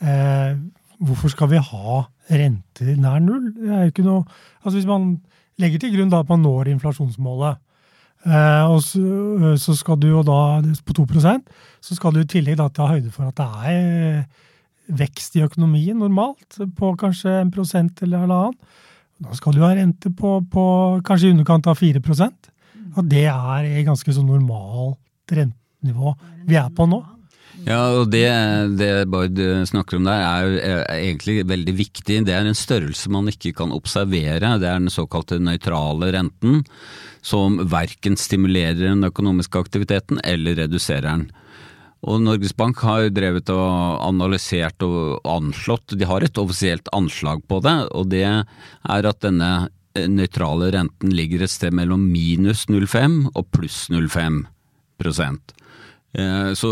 eh, 0.00 0.54
hvorfor 1.00 1.32
skal 1.32 1.50
vi 1.52 1.60
ha 1.60 2.04
renter 2.30 2.94
nær 2.96 3.20
null? 3.24 3.50
Det 3.56 3.68
er 3.68 3.82
jo 3.84 3.94
ikke 3.94 4.06
noe 4.06 4.22
Altså 4.60 4.76
hvis 4.78 4.88
man 4.88 5.10
legger 5.60 5.80
til 5.82 5.92
grunn 5.94 6.12
da 6.12 6.22
at 6.22 6.30
man 6.30 6.42
når 6.44 6.70
inflasjonsmålet, 6.72 7.60
eh, 8.28 8.64
og 8.68 8.80
så, 8.84 9.54
så 9.60 9.76
skal 9.76 10.00
du 10.00 10.08
jo 10.10 10.24
da 10.24 10.60
på 10.84 10.96
2% 10.96 11.52
så 11.80 11.96
skal 11.96 12.16
du 12.16 12.22
i 12.22 12.28
tillegg 12.28 12.58
da 12.60 12.68
ta 12.72 12.88
høyde 12.88 13.12
for 13.12 13.28
at 13.28 13.40
det 13.40 13.72
er 13.72 14.24
vekst 15.00 15.36
i 15.38 15.44
økonomien 15.44 16.00
normalt, 16.00 16.58
på 16.76 16.94
kanskje 17.00 17.40
en 17.42 17.52
prosent 17.54 18.00
eller 18.04 18.24
halvannen. 18.24 18.56
Da 19.20 19.36
skal 19.36 19.56
du 19.56 19.62
ha 19.64 19.74
rente 19.76 20.12
på, 20.16 20.38
på 20.48 20.64
kanskje 21.06 21.28
i 21.28 21.34
underkant 21.34 21.68
av 21.68 21.76
4% 21.76 22.50
Og 22.96 23.06
det 23.08 23.26
er 23.28 23.68
et 23.68 23.86
ganske 23.88 24.14
så 24.16 24.24
normalt 24.24 24.98
rentenivå 25.30 26.14
vi 26.48 26.56
er 26.58 26.70
på 26.74 26.86
nå. 26.88 26.98
Ja, 27.66 27.80
og 28.00 28.08
det, 28.12 28.24
det 28.80 28.88
Bård 29.12 29.36
snakker 29.68 29.98
om 29.98 30.06
der 30.08 30.22
er, 30.24 30.54
er 30.64 30.80
egentlig 30.96 31.42
veldig 31.48 31.74
viktig. 31.76 32.16
Det 32.26 32.34
er 32.34 32.48
en 32.48 32.56
størrelse 32.56 33.12
man 33.12 33.28
ikke 33.30 33.52
kan 33.58 33.74
observere. 33.76 34.56
Det 34.58 34.68
er 34.68 34.80
den 34.80 34.92
såkalte 34.92 35.38
nøytrale 35.42 36.08
renten, 36.16 36.62
som 37.20 37.60
verken 37.70 38.16
stimulerer 38.18 38.86
den 38.86 39.04
økonomiske 39.10 39.60
aktiviteten 39.60 40.22
eller 40.24 40.56
reduserer 40.62 41.10
den. 41.10 41.28
Og 42.08 42.22
Norges 42.24 42.54
Bank 42.56 42.80
har 42.86 43.10
drevet 43.12 43.50
og 43.52 44.00
analysert 44.06 44.80
og 44.86 45.20
anslått, 45.28 45.92
de 46.00 46.08
har 46.08 46.24
et 46.24 46.38
offisielt 46.40 46.88
anslag 46.96 47.42
på 47.48 47.60
det, 47.64 47.76
og 47.92 48.08
det 48.14 48.24
er 48.24 49.08
at 49.10 49.20
denne 49.20 49.68
nøytrale 49.94 50.70
renten 50.72 51.12
ligger 51.12 51.44
et 51.44 51.52
sted 51.52 51.74
mellom 51.76 52.06
minus 52.12 52.66
0,5 52.70 53.26
og 53.34 53.48
pluss 53.52 53.88
0,5 53.92 54.44
prosent. 55.00 55.52
Eh, 56.14 56.52
Så 56.54 56.70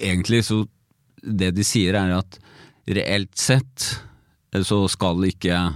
egentlig 0.00 0.44
så 0.44 0.66
det 1.22 1.54
de 1.56 1.64
sier 1.64 1.96
er 1.98 2.14
at 2.18 2.38
reelt 2.86 3.34
sett 3.36 4.00
eh, 4.54 4.62
så 4.62 4.86
skal 4.88 5.24
ikke 5.26 5.56
eh, 5.56 5.74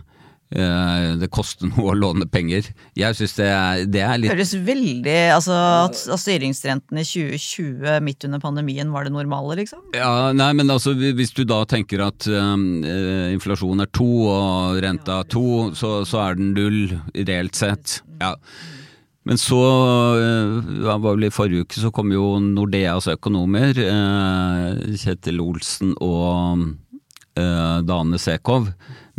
det 0.51 1.29
koster 1.31 1.69
noe 1.71 1.93
å 1.93 1.95
låne 1.95 2.27
penger. 2.27 2.73
Jeg 2.99 3.15
syns 3.15 3.37
det, 3.39 3.51
det 3.95 4.01
er 4.03 4.17
litt 4.19 4.33
Høres 4.33 4.51
veldig 4.67 5.15
Altså 5.37 5.55
at, 5.55 6.01
at 6.11 6.23
styringsrenten 6.23 6.99
i 6.99 7.05
2020 7.07 8.01
midt 8.03 8.27
under 8.27 8.43
pandemien 8.43 8.91
var 8.91 9.07
det 9.07 9.15
normale, 9.15 9.61
liksom? 9.61 9.85
Ja, 9.95 10.33
nei, 10.35 10.51
men 10.59 10.73
altså 10.75 10.97
hvis 10.99 11.31
du 11.37 11.45
da 11.47 11.63
tenker 11.71 12.03
at 12.09 12.27
um, 12.27 12.83
inflasjon 13.31 13.87
er 13.87 13.93
to 13.95 14.11
og 14.27 14.83
renta 14.83 15.21
er 15.23 15.31
to, 15.31 15.71
så, 15.79 16.01
så 16.09 16.25
er 16.25 16.39
den 16.41 16.53
null 16.57 16.97
reelt 17.15 17.59
sett. 17.59 18.01
Ja. 18.19 18.35
Men 19.29 19.39
så, 19.39 19.61
Det 20.17 20.87
ja, 20.87 20.97
var 20.97 21.15
vel 21.15 21.29
i 21.29 21.35
forrige 21.35 21.67
uke, 21.67 21.79
så 21.79 21.93
kom 21.95 22.13
jo 22.15 22.39
Nordeas 22.43 23.07
økonomer, 23.13 23.77
Kjetil 24.97 25.43
Olsen 25.45 25.93
og 26.01 26.65
Dane 27.37 28.19
Sekov, 28.21 28.71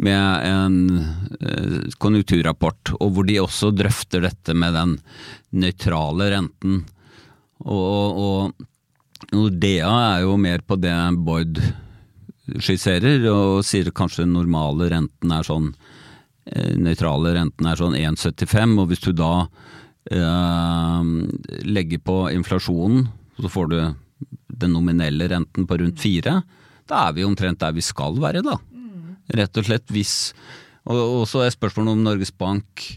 med 0.01 0.47
en 0.47 0.77
uh, 0.97 1.77
konjunkturrapport, 2.01 2.95
og 2.97 3.13
hvor 3.13 3.27
de 3.27 3.37
også 3.41 3.69
drøfter 3.75 4.25
dette 4.25 4.55
med 4.57 4.73
den 4.77 4.97
nøytrale 5.61 6.31
renten. 6.33 6.81
Og 7.61 8.53
Nordea 9.31 9.91
er 10.15 10.25
jo 10.25 10.35
mer 10.41 10.63
på 10.65 10.77
det 10.81 10.95
Boyd 11.21 11.61
skisserer, 12.59 13.23
og 13.31 13.61
sier 13.65 13.91
kanskje 13.95 14.25
den 14.25 14.35
normale 14.35 14.89
renten 14.91 15.33
er 15.33 15.45
sånn 15.45 15.69
eh, 16.49 16.73
Nøytrale 16.81 17.35
renten 17.37 17.69
er 17.69 17.79
sånn 17.79 17.97
1,75, 17.97 18.77
og 18.81 18.89
hvis 18.89 19.03
du 19.05 19.11
da 19.15 19.33
eh, 20.11 21.11
legger 21.69 22.01
på 22.03 22.17
inflasjonen, 22.33 23.05
så 23.41 23.51
får 23.51 23.71
du 23.71 23.77
den 24.61 24.75
nominelle 24.75 25.29
renten 25.31 25.67
på 25.69 25.79
rundt 25.81 26.01
4, 26.01 26.35
da 26.89 27.05
er 27.07 27.15
vi 27.15 27.25
omtrent 27.25 27.61
der 27.61 27.77
vi 27.77 27.83
skal 27.85 28.17
være, 28.21 28.43
da. 28.45 28.57
Rett 29.31 29.57
og 29.57 29.67
slett 29.67 29.93
hvis 29.93 30.33
Og, 30.89 30.97
og 30.97 31.23
så 31.29 31.45
er 31.45 31.53
spørsmålet 31.53 31.93
om 31.93 32.05
Norges 32.05 32.31
Bank 32.33 32.87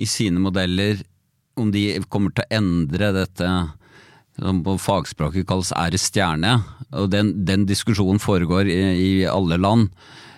i 0.00 0.06
sine 0.08 0.40
modeller, 0.40 1.02
om 1.60 1.68
de 1.70 2.00
kommer 2.08 2.32
til 2.32 2.46
å 2.46 2.56
endre 2.56 3.10
dette 3.14 3.50
som 4.40 4.62
på 4.64 4.74
fagspråket 4.80 5.46
kalles 5.46 5.70
ære 5.76 6.00
stjerne. 6.00 6.56
Og 6.96 7.10
den, 7.12 7.30
den 7.46 7.66
diskusjonen 7.68 8.18
foregår 8.22 8.70
i, 8.72 8.78
i 8.98 9.10
alle 9.30 9.60
land. 9.60 9.90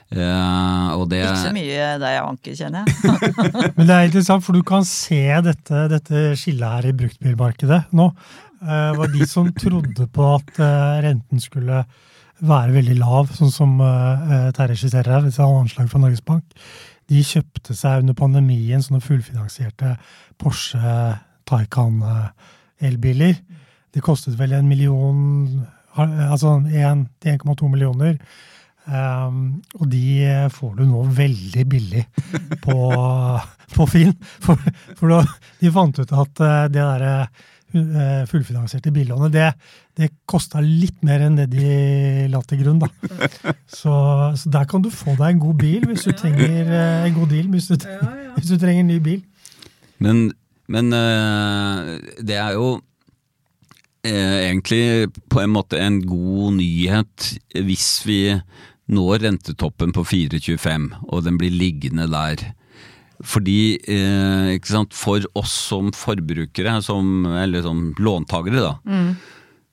Uh, 0.07 0.95
og 0.95 1.09
det 1.11 1.25
Ikke 1.25 1.49
så 1.49 1.55
mye 1.57 1.87
der 1.99 2.13
jeg 2.15 2.23
Anker, 2.23 2.59
kjenner 2.59 2.85
jeg. 2.87 3.31
Men 3.79 3.89
det 3.89 3.95
er 3.95 4.11
interessant, 4.11 4.45
for 4.47 4.55
du 4.55 4.63
kan 4.67 4.87
se 4.87 5.23
dette, 5.47 5.87
dette 5.91 6.27
skillet 6.39 6.77
her 6.77 6.91
i 6.91 6.97
bruktbilmarkedet 7.01 7.81
nå. 7.97 8.11
Uh, 8.63 8.93
var 8.97 9.11
de 9.13 9.27
som 9.29 9.49
trodde 9.53 10.07
på 10.13 10.29
at 10.37 10.61
uh, 10.63 11.01
renten 11.05 11.43
skulle 11.43 11.83
være 12.45 12.75
veldig 12.75 12.97
lav, 13.01 13.31
sånn 13.37 13.53
som 13.53 13.79
uh, 13.81 14.51
Terje 14.57 14.81
skisserer 14.83 15.17
her, 15.17 15.25
disse 15.25 15.45
anslag 15.45 15.89
fra 15.93 16.01
Norges 16.03 16.25
Bank. 16.27 16.45
De 17.11 17.23
kjøpte 17.25 17.77
seg 17.77 18.03
under 18.03 18.17
pandemien 18.19 18.83
sånne 18.83 19.01
fullfinansierte 19.05 19.95
Porsche 20.43 20.81
Taycan 21.47 22.01
eh, 22.03 22.49
elbiler. 22.89 23.37
Det 23.95 24.03
kostet 24.03 24.35
vel 24.41 24.57
en 24.57 24.67
million, 24.67 25.21
altså 25.95 26.57
1-1,2 26.67 27.71
millioner. 27.71 28.19
Um, 28.87 29.63
og 29.79 29.87
de 29.91 30.03
får 30.55 30.75
du 30.81 30.83
nå 30.87 31.05
veldig 31.15 31.65
billig 31.71 32.03
på, 32.67 32.77
på 33.77 33.87
Finn. 33.91 34.13
For, 34.43 34.59
for 34.99 35.15
da, 35.15 35.23
de 35.63 35.73
fant 35.79 36.03
ut 36.03 36.17
at 36.25 36.43
det 36.43 36.75
derre 36.75 37.15
fullfinansierte 37.73 38.93
billånet, 38.95 39.33
det, 39.35 39.47
det 39.99 40.11
kosta 40.29 40.63
litt 40.63 41.03
mer 41.05 41.25
enn 41.27 41.39
det 41.39 41.49
de 41.53 42.27
la 42.33 42.41
til 42.47 42.63
grunn, 42.63 42.83
da. 42.83 42.91
Så, 43.77 43.93
så, 44.39 44.51
der 44.55 44.67
kan 44.71 44.85
du 44.85 44.89
få 44.95 45.17
deg 45.19 45.35
en 45.35 45.41
god 45.43 45.57
bil 45.61 45.87
hvis 45.91 46.07
du 46.07 46.13
trenger 46.17 46.71
eh, 46.71 47.07
en 47.09 47.17
god 47.17 47.33
deal 47.35 47.49
hvis 47.51 47.67
du, 47.69 47.75
hvis 48.37 48.53
du 48.53 48.57
trenger 48.57 48.85
en 48.85 48.93
ny 48.95 48.99
bil. 49.03 49.25
Men, 49.99 50.29
men 50.71 50.93
det 50.93 52.37
er 52.39 52.55
jo 52.57 52.77
egentlig 54.07 55.11
på 55.33 55.43
en 55.43 55.51
måte 55.51 55.81
en 55.83 55.99
god 56.07 56.55
nyhet 56.61 57.29
hvis 57.67 57.89
vi 58.07 58.21
når 58.87 59.25
rentetoppen 59.25 59.93
på 59.95 60.05
4,25, 60.07 60.87
og 61.11 61.25
den 61.27 61.39
blir 61.41 61.55
liggende 61.55 62.07
der. 62.11 62.53
Fordi 63.25 63.79
eh, 63.89 64.59
For 64.93 65.25
oss 65.39 65.55
som 65.71 65.93
forbrukere, 65.93 66.83
som, 66.83 67.27
eller 67.27 67.63
som 67.63 67.95
låntakere, 67.99 68.61
da, 68.61 68.75
mm. 68.85 69.17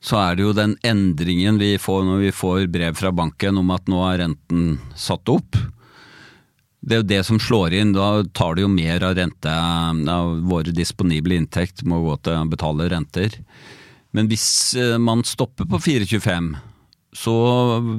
så 0.03 0.19
er 0.21 0.35
det 0.35 0.45
jo 0.45 0.55
den 0.55 0.77
endringen 0.83 1.59
vi 1.59 1.75
får 1.77 2.03
når 2.07 2.23
vi 2.23 2.31
får 2.31 2.67
brev 2.71 2.95
fra 2.95 3.11
banken 3.11 3.59
om 3.59 3.71
at 3.75 3.87
nå 3.91 4.03
er 4.07 4.23
renten 4.23 4.79
satt 4.95 5.27
opp. 5.29 5.59
Det 6.83 6.95
er 6.95 7.03
jo 7.03 7.11
det 7.11 7.21
som 7.23 7.39
slår 7.39 7.75
inn. 7.79 7.93
Da 7.95 8.23
tar 8.35 8.55
det 8.55 8.65
jo 8.65 8.71
mer 8.71 9.03
av 9.07 9.15
rente 9.15 9.51
av 9.51 10.33
våre 10.47 10.71
disponible 10.75 11.35
inntekt 11.39 11.85
må 11.87 12.01
gå 12.03 12.17
til 12.23 12.35
å 12.39 12.51
betale 12.51 12.89
renter. 12.91 13.39
Men 14.13 14.27
hvis 14.31 14.75
eh, 14.79 14.99
man 15.01 15.23
stopper 15.27 15.67
på 15.67 15.79
4,25 15.83 16.53
så 17.13 17.35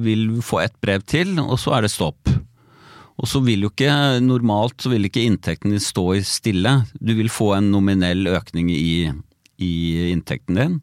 vil 0.03 0.27
du 0.35 0.41
få 0.43 0.59
ett 0.65 0.75
brev 0.83 1.03
til, 1.07 1.37
og 1.39 1.57
så 1.59 1.77
er 1.77 1.85
det 1.85 1.93
stopp. 1.93 2.29
Og 3.21 3.29
så 3.31 3.39
vil 3.45 3.63
jo 3.63 3.71
ikke, 3.71 3.91
normalt 4.23 4.83
så 4.83 4.91
vil 4.91 5.07
ikke 5.07 5.23
inntekten 5.23 5.71
din 5.71 5.83
stå 5.83 6.09
stille. 6.27 6.81
Du 6.99 7.13
vil 7.15 7.31
få 7.31 7.53
en 7.55 7.71
nominell 7.71 8.27
økning 8.27 8.71
i, 8.73 9.07
i 9.63 9.73
inntekten 10.11 10.59
din. 10.59 10.79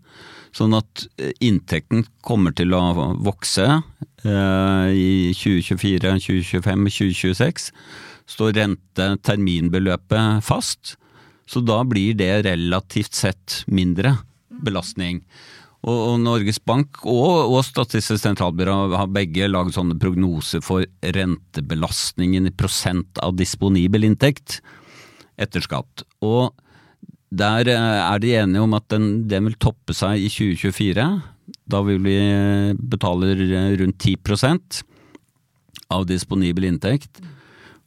Sånn 0.57 0.77
at 0.77 1.07
eh, 1.21 1.33
inntekten 1.45 2.07
kommer 2.25 2.53
til 2.57 2.75
å 2.77 2.83
vokse 3.25 3.67
eh, 3.69 4.89
i 4.93 5.13
2024, 5.37 6.17
2025, 6.25 6.89
2026. 6.97 7.71
Står 8.33 8.57
rente-terminbeløpet 8.57 10.45
fast, 10.47 10.97
så 11.49 11.61
da 11.65 11.81
blir 11.89 12.17
det 12.17 12.45
relativt 12.47 13.17
sett 13.19 13.63
mindre 13.69 14.17
belastning. 14.63 15.21
Og, 15.83 16.21
Norges 16.23 16.61
Bank 16.63 17.01
og, 17.11 17.51
og 17.51 17.65
Statistisk 17.67 18.23
sentralbyrå 18.23 18.93
har 18.95 19.11
begge 19.11 19.49
laget 19.51 19.75
sånne 19.75 19.97
prognoser 19.99 20.63
for 20.63 20.87
rentebelastningen 21.03 22.47
i 22.47 22.55
prosent 22.55 23.19
av 23.19 23.35
disponibel 23.39 24.07
inntekt 24.07 24.61
etter 25.43 25.65
skatt. 25.65 26.05
Og 26.23 26.53
der 27.33 27.67
eh, 27.73 27.99
er 28.05 28.23
de 28.23 28.35
enige 28.45 28.63
om 28.63 28.77
at 28.79 28.87
den, 28.93 29.27
den 29.27 29.49
vil 29.49 29.59
toppe 29.59 29.97
seg 29.97 30.23
i 30.23 30.31
2024. 30.31 31.09
Da 31.73 31.83
vil 31.87 31.99
vi 32.05 32.17
betale 32.79 33.35
rundt 33.81 33.99
10% 34.07 34.83
av 35.93 36.07
disponibel 36.07 36.69
inntekt. 36.69 37.23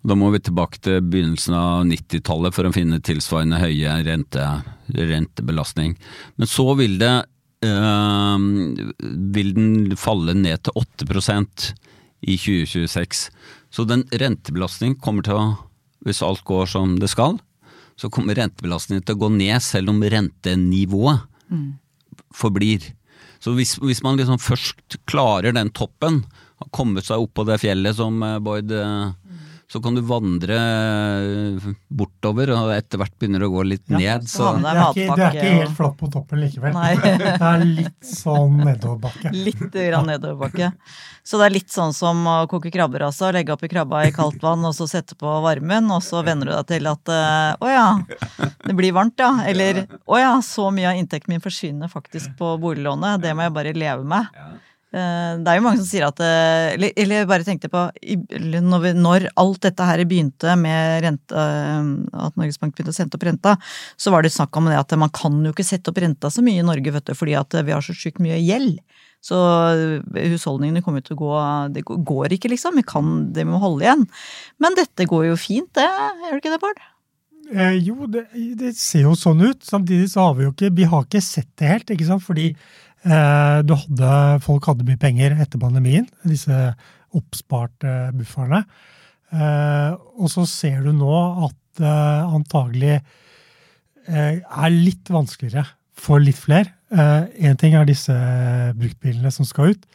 Da 0.05 0.17
må 0.17 0.29
vi 0.33 0.41
tilbake 0.43 0.81
til 0.83 0.99
begynnelsen 1.01 1.55
av 1.57 1.85
90-tallet 1.89 2.53
for 2.53 2.67
å 2.67 2.73
finne 2.75 2.99
tilsvarende 3.01 3.61
høye 3.61 3.95
rente, 4.05 4.43
rentebelastning. 4.93 5.95
Men 6.37 6.51
så 6.51 6.67
vil 6.77 6.99
det 7.01 7.13
vil 7.63 9.53
den 9.55 9.95
falle 9.97 10.35
ned 10.37 10.65
til 10.65 10.75
8% 10.81 11.69
i 12.25 12.37
2026. 12.37 13.29
Så 13.73 13.85
den 13.87 14.05
rentebelastningen 14.11 14.99
kommer 15.01 15.25
til 15.25 15.39
å, 15.39 15.45
hvis 16.05 16.23
alt 16.25 16.43
går 16.45 16.69
som 16.69 16.97
det 17.01 17.09
skal, 17.13 17.39
så 17.95 18.11
kommer 18.11 18.35
rentebelastningen 18.37 19.05
til 19.05 19.15
å 19.15 19.23
gå 19.23 19.31
ned 19.37 19.63
selv 19.63 19.93
om 19.93 20.03
rentenivået 20.03 21.23
mm. 21.49 21.67
forblir. 22.35 22.91
Så 23.39 23.55
hvis, 23.55 23.75
hvis 23.79 24.03
man 24.03 24.19
liksom 24.19 24.41
først 24.41 24.99
klarer 25.07 25.55
den 25.55 25.71
toppen, 25.75 26.23
har 26.59 26.71
kommet 26.75 27.07
seg 27.07 27.23
opp 27.23 27.33
på 27.35 27.45
det 27.47 27.59
fjellet 27.63 27.97
som 27.97 28.21
eh, 28.23 28.39
Bård 28.43 28.71
mm 28.71 29.24
så 29.71 29.81
kan 29.81 29.95
du 29.97 30.01
vandre 30.05 30.57
bortover, 31.89 32.51
og 32.53 32.69
etter 32.75 33.01
hvert 33.01 33.15
begynner 33.17 33.41
det 33.41 33.49
å 33.49 33.53
gå 33.55 33.63
litt 33.65 33.85
ja, 33.89 33.97
ned. 33.97 34.27
Så. 34.29 34.51
Det, 34.61 34.69
er 34.69 34.81
ikke, 34.83 35.15
det, 35.17 35.25
er 35.25 35.39
ikke, 35.39 35.55
helt 35.63 35.75
flatt 35.79 35.97
på 35.97 36.09
toppen 36.13 36.43
likevel. 36.43 36.77
det 37.23 37.33
er 37.33 37.65
litt 37.65 38.05
sånn 38.05 38.61
nedoverbakke. 38.61 39.33
Litt 39.33 39.65
grann 39.73 40.09
nedoverbakke. 40.11 40.71
Så 41.25 41.39
det 41.41 41.47
er 41.47 41.55
litt 41.55 41.73
sånn 41.73 41.95
som 41.97 42.19
å 42.29 42.35
koke 42.45 42.69
krabber 42.69 43.07
altså. 43.07 43.31
Legge 43.33 43.55
oppi 43.55 43.65
krabba 43.71 44.03
i 44.05 44.13
kaldt 44.13 44.43
vann, 44.45 44.61
og 44.67 44.75
så 44.77 44.85
sette 44.89 45.17
på 45.17 45.31
varmen, 45.41 45.89
og 45.89 46.03
så 46.05 46.21
venner 46.25 46.51
du 46.51 46.53
deg 46.53 46.67
til 46.75 46.89
at 46.91 47.13
eh, 47.15 47.65
å 47.65 47.71
ja, 47.71 47.87
det 48.61 48.75
blir 48.77 48.93
varmt 48.93 49.17
ja. 49.17 49.31
Eller 49.49 49.87
å 50.05 50.21
ja, 50.21 50.35
så 50.45 50.69
mye 50.69 50.91
av 50.91 51.01
inntekten 51.01 51.33
min 51.33 51.41
forsvinner 51.41 51.89
faktisk 51.89 52.37
på 52.37 52.53
boliglånet. 52.61 53.23
Det 53.25 53.33
må 53.33 53.47
jeg 53.47 53.55
bare 53.57 53.73
leve 53.73 54.05
med. 54.05 54.29
Eh, 54.95 55.31
det 55.43 55.51
er 55.51 55.59
jo 55.59 55.63
mange 55.65 55.81
som 55.81 55.87
sier 55.89 56.05
at 56.07 56.21
eh, 56.23 56.75
Eller 56.93 57.17
jeg 57.17 57.27
bare 57.27 57.43
tenkte 57.43 57.67
på 57.73 57.81
Når 58.95 59.25
alt 59.41 59.65
dette 59.65 59.87
her 59.89 60.03
begynte 60.07 60.53
med 60.61 61.03
rente, 61.03 61.35
eh, 61.35 61.89
at 62.27 62.37
Norges 62.39 62.61
Bank 62.61 62.75
begynte 62.77 62.93
å 62.93 62.95
sette 62.95 63.17
opp 63.17 63.25
renta, 63.27 63.57
så 63.99 64.13
var 64.13 64.23
det 64.23 64.31
snakk 64.35 64.55
om 64.55 64.69
det 64.71 64.77
at 64.79 64.95
man 64.99 65.11
kan 65.15 65.41
jo 65.43 65.51
ikke 65.51 65.67
sette 65.67 65.91
opp 65.91 65.99
renta 65.99 66.31
så 66.31 66.43
mye 66.45 66.61
i 66.61 66.67
Norge, 66.67 66.93
vet 66.95 67.09
du, 67.09 67.15
fordi 67.17 67.35
at 67.35 67.57
vi 67.65 67.75
har 67.75 67.83
så 67.83 67.95
sjukt 67.97 68.21
mye 68.23 68.39
gjeld. 68.39 68.79
Så 69.25 69.35
husholdningene 70.13 70.83
kommer 70.85 71.01
til 71.01 71.15
å 71.15 71.21
gå 71.23 71.37
Det 71.73 71.81
går 71.85 72.35
ikke, 72.37 72.51
liksom. 72.53 72.77
Vi 72.77 72.85
kan, 72.85 73.31
det 73.33 73.47
må 73.49 73.57
holde 73.59 73.87
igjen. 73.87 74.03
Men 74.61 74.77
dette 74.77 75.07
går 75.09 75.31
jo 75.31 75.39
fint, 75.39 75.71
det. 75.75 75.87
Gjør 75.87 76.37
det 76.37 76.43
ikke 76.43 76.53
det, 76.53 76.61
Bård? 76.61 76.83
Eh, 77.53 77.77
jo, 77.85 78.07
det, 78.09 78.25
det, 78.57 78.73
ser 78.77 79.05
jo 79.05 79.15
sånn 79.17 79.43
ut. 79.43 79.65
Samtidig 79.65 80.09
så 80.13 80.29
har 80.29 80.37
vi 80.37 80.47
jo 80.47 80.53
ikke 80.53 80.71
Vi 80.77 80.87
har 80.89 81.05
ikke 81.05 81.21
sett 81.25 81.51
det 81.59 81.71
helt, 81.73 81.93
ikke 81.93 82.07
sant. 82.07 82.25
Fordi 82.25 82.51
du 83.05 83.73
hadde, 83.77 84.11
folk 84.41 84.65
hadde 84.65 84.85
mye 84.87 84.97
penger 84.97 85.35
etter 85.37 85.61
pandemien, 85.61 86.07
disse 86.25 86.55
oppsparte 87.15 88.11
bufferne. 88.17 88.63
Eh, 89.35 89.91
og 90.21 90.31
så 90.31 90.45
ser 90.49 90.83
du 90.85 90.91
nå 90.95 91.13
at 91.47 91.55
det 91.79 91.93
antagelig 92.37 92.93
eh, 92.95 94.39
er 94.39 94.71
litt 94.71 95.11
vanskeligere 95.11 95.65
for 95.95 96.23
litt 96.23 96.39
flere. 96.39 96.71
Én 96.95 97.57
ting 97.59 97.73
er 97.75 97.87
disse 97.87 98.13
bruktbilene 98.77 99.31
som 99.33 99.47
skal 99.47 99.73
ut. 99.73 99.87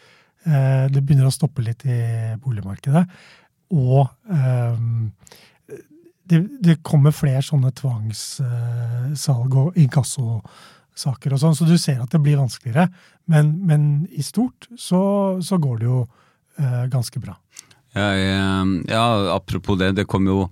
Det 0.42 1.00
begynner 1.00 1.28
å 1.28 1.32
stoppe 1.32 1.62
litt 1.64 1.84
i 1.88 2.00
boligmarkedet. 2.42 3.04
Og 3.76 4.08
det 6.26 6.76
kommer 6.84 7.14
flere 7.14 7.44
sånne 7.46 7.70
tvangssalg 7.78 9.56
og 9.62 9.78
inkasso 9.80 10.40
saker 11.00 11.34
og 11.34 11.42
sånn, 11.42 11.56
så 11.56 11.68
du 11.68 11.76
ser 11.80 12.02
at 12.02 12.12
det 12.12 12.20
blir 12.22 12.40
vanskeligere. 12.40 12.88
Men, 13.30 13.54
men 13.66 13.86
i 14.10 14.24
stort 14.26 14.68
så, 14.78 15.02
så, 15.44 15.58
går 15.62 15.80
det 15.80 15.88
jo 15.88 16.00
eh, 16.60 16.84
ganske 16.92 17.22
bra. 17.22 17.36
Ja, 17.96 18.12
ja, 18.86 19.04
apropos 19.34 19.80
det. 19.80 19.94
Det 19.98 20.06
kom 20.10 20.28
jo 20.30 20.44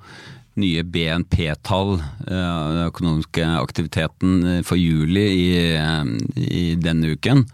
nye 0.58 0.84
BNP-tall, 0.84 1.98
eh, 1.98 2.62
den 2.74 2.88
økonomiske 2.88 3.44
aktiviteten 3.58 4.38
eh, 4.44 4.62
for 4.66 4.80
juli 4.80 5.26
i, 5.34 5.50
eh, 5.74 6.10
i, 6.36 6.64
denne 6.80 7.14
uken. 7.16 7.44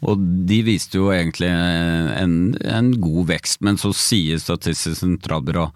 Og 0.00 0.20
de 0.48 0.62
viste 0.64 0.96
jo 0.96 1.10
egentlig 1.12 1.50
en, 1.50 2.54
en 2.64 2.92
god 3.02 3.32
vekst, 3.34 3.60
men 3.66 3.76
så 3.80 3.92
sier 3.92 4.40
Statistisk 4.40 5.02
sentralbyrå 5.02 5.66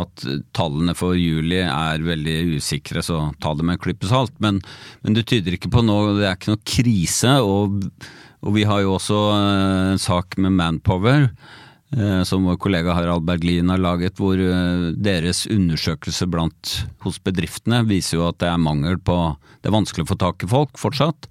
at 0.00 0.22
tallene 0.56 0.94
for 0.96 1.18
juli 1.18 1.58
er 1.66 2.04
veldig 2.06 2.36
usikre, 2.56 3.02
så 3.04 3.26
ta 3.42 3.52
det 3.58 3.66
med 3.66 3.76
en 3.76 3.82
klype 3.82 4.08
salt. 4.08 4.32
Men, 4.40 4.62
men, 5.02 5.16
det 5.18 5.26
tyder 5.28 5.58
ikke 5.58 5.72
på 5.74 5.82
noe, 5.84 6.14
det 6.16 6.28
er 6.28 6.38
ikke 6.38 6.54
noe 6.54 6.62
krise. 6.64 7.34
Og, 7.42 7.82
og 8.46 8.54
vi 8.54 8.64
har 8.70 8.84
jo 8.84 8.94
også 8.96 9.18
en 9.34 10.00
sak 10.00 10.38
med 10.40 10.56
Manpower. 10.56 11.26
Eh, 11.92 12.22
som 12.24 12.46
vår 12.48 12.56
kollega 12.56 12.94
Harald 12.96 13.26
Berglin 13.28 13.68
har 13.68 13.80
laget, 13.82 14.16
hvor 14.16 14.38
eh, 14.40 14.92
deres 14.96 15.44
undersøkelse 15.52 16.28
blant, 16.30 16.70
hos 17.04 17.18
bedriftene 17.20 17.82
viser 17.84 18.16
jo 18.16 18.28
at 18.30 18.38
det 18.40 18.48
er 18.48 18.62
mangel 18.62 18.96
på 18.96 19.16
Det 19.60 19.68
er 19.68 19.76
vanskelig 19.76 20.06
å 20.06 20.12
få 20.14 20.16
tak 20.20 20.42
i 20.42 20.50
folk 20.50 20.80
fortsatt. 20.80 21.28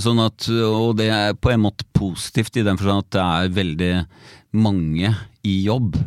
Sånn 0.00 0.16
at, 0.24 0.46
og 0.48 0.94
det 0.96 1.10
er 1.12 1.34
på 1.36 1.50
en 1.52 1.60
måte 1.60 1.84
positivt 1.92 2.56
i 2.56 2.62
den 2.64 2.78
forstand 2.80 3.02
at 3.04 3.10
det 3.12 3.24
er 3.24 3.50
veldig 3.52 3.90
mange 4.56 5.10
i 5.44 5.58
jobb. 5.66 5.98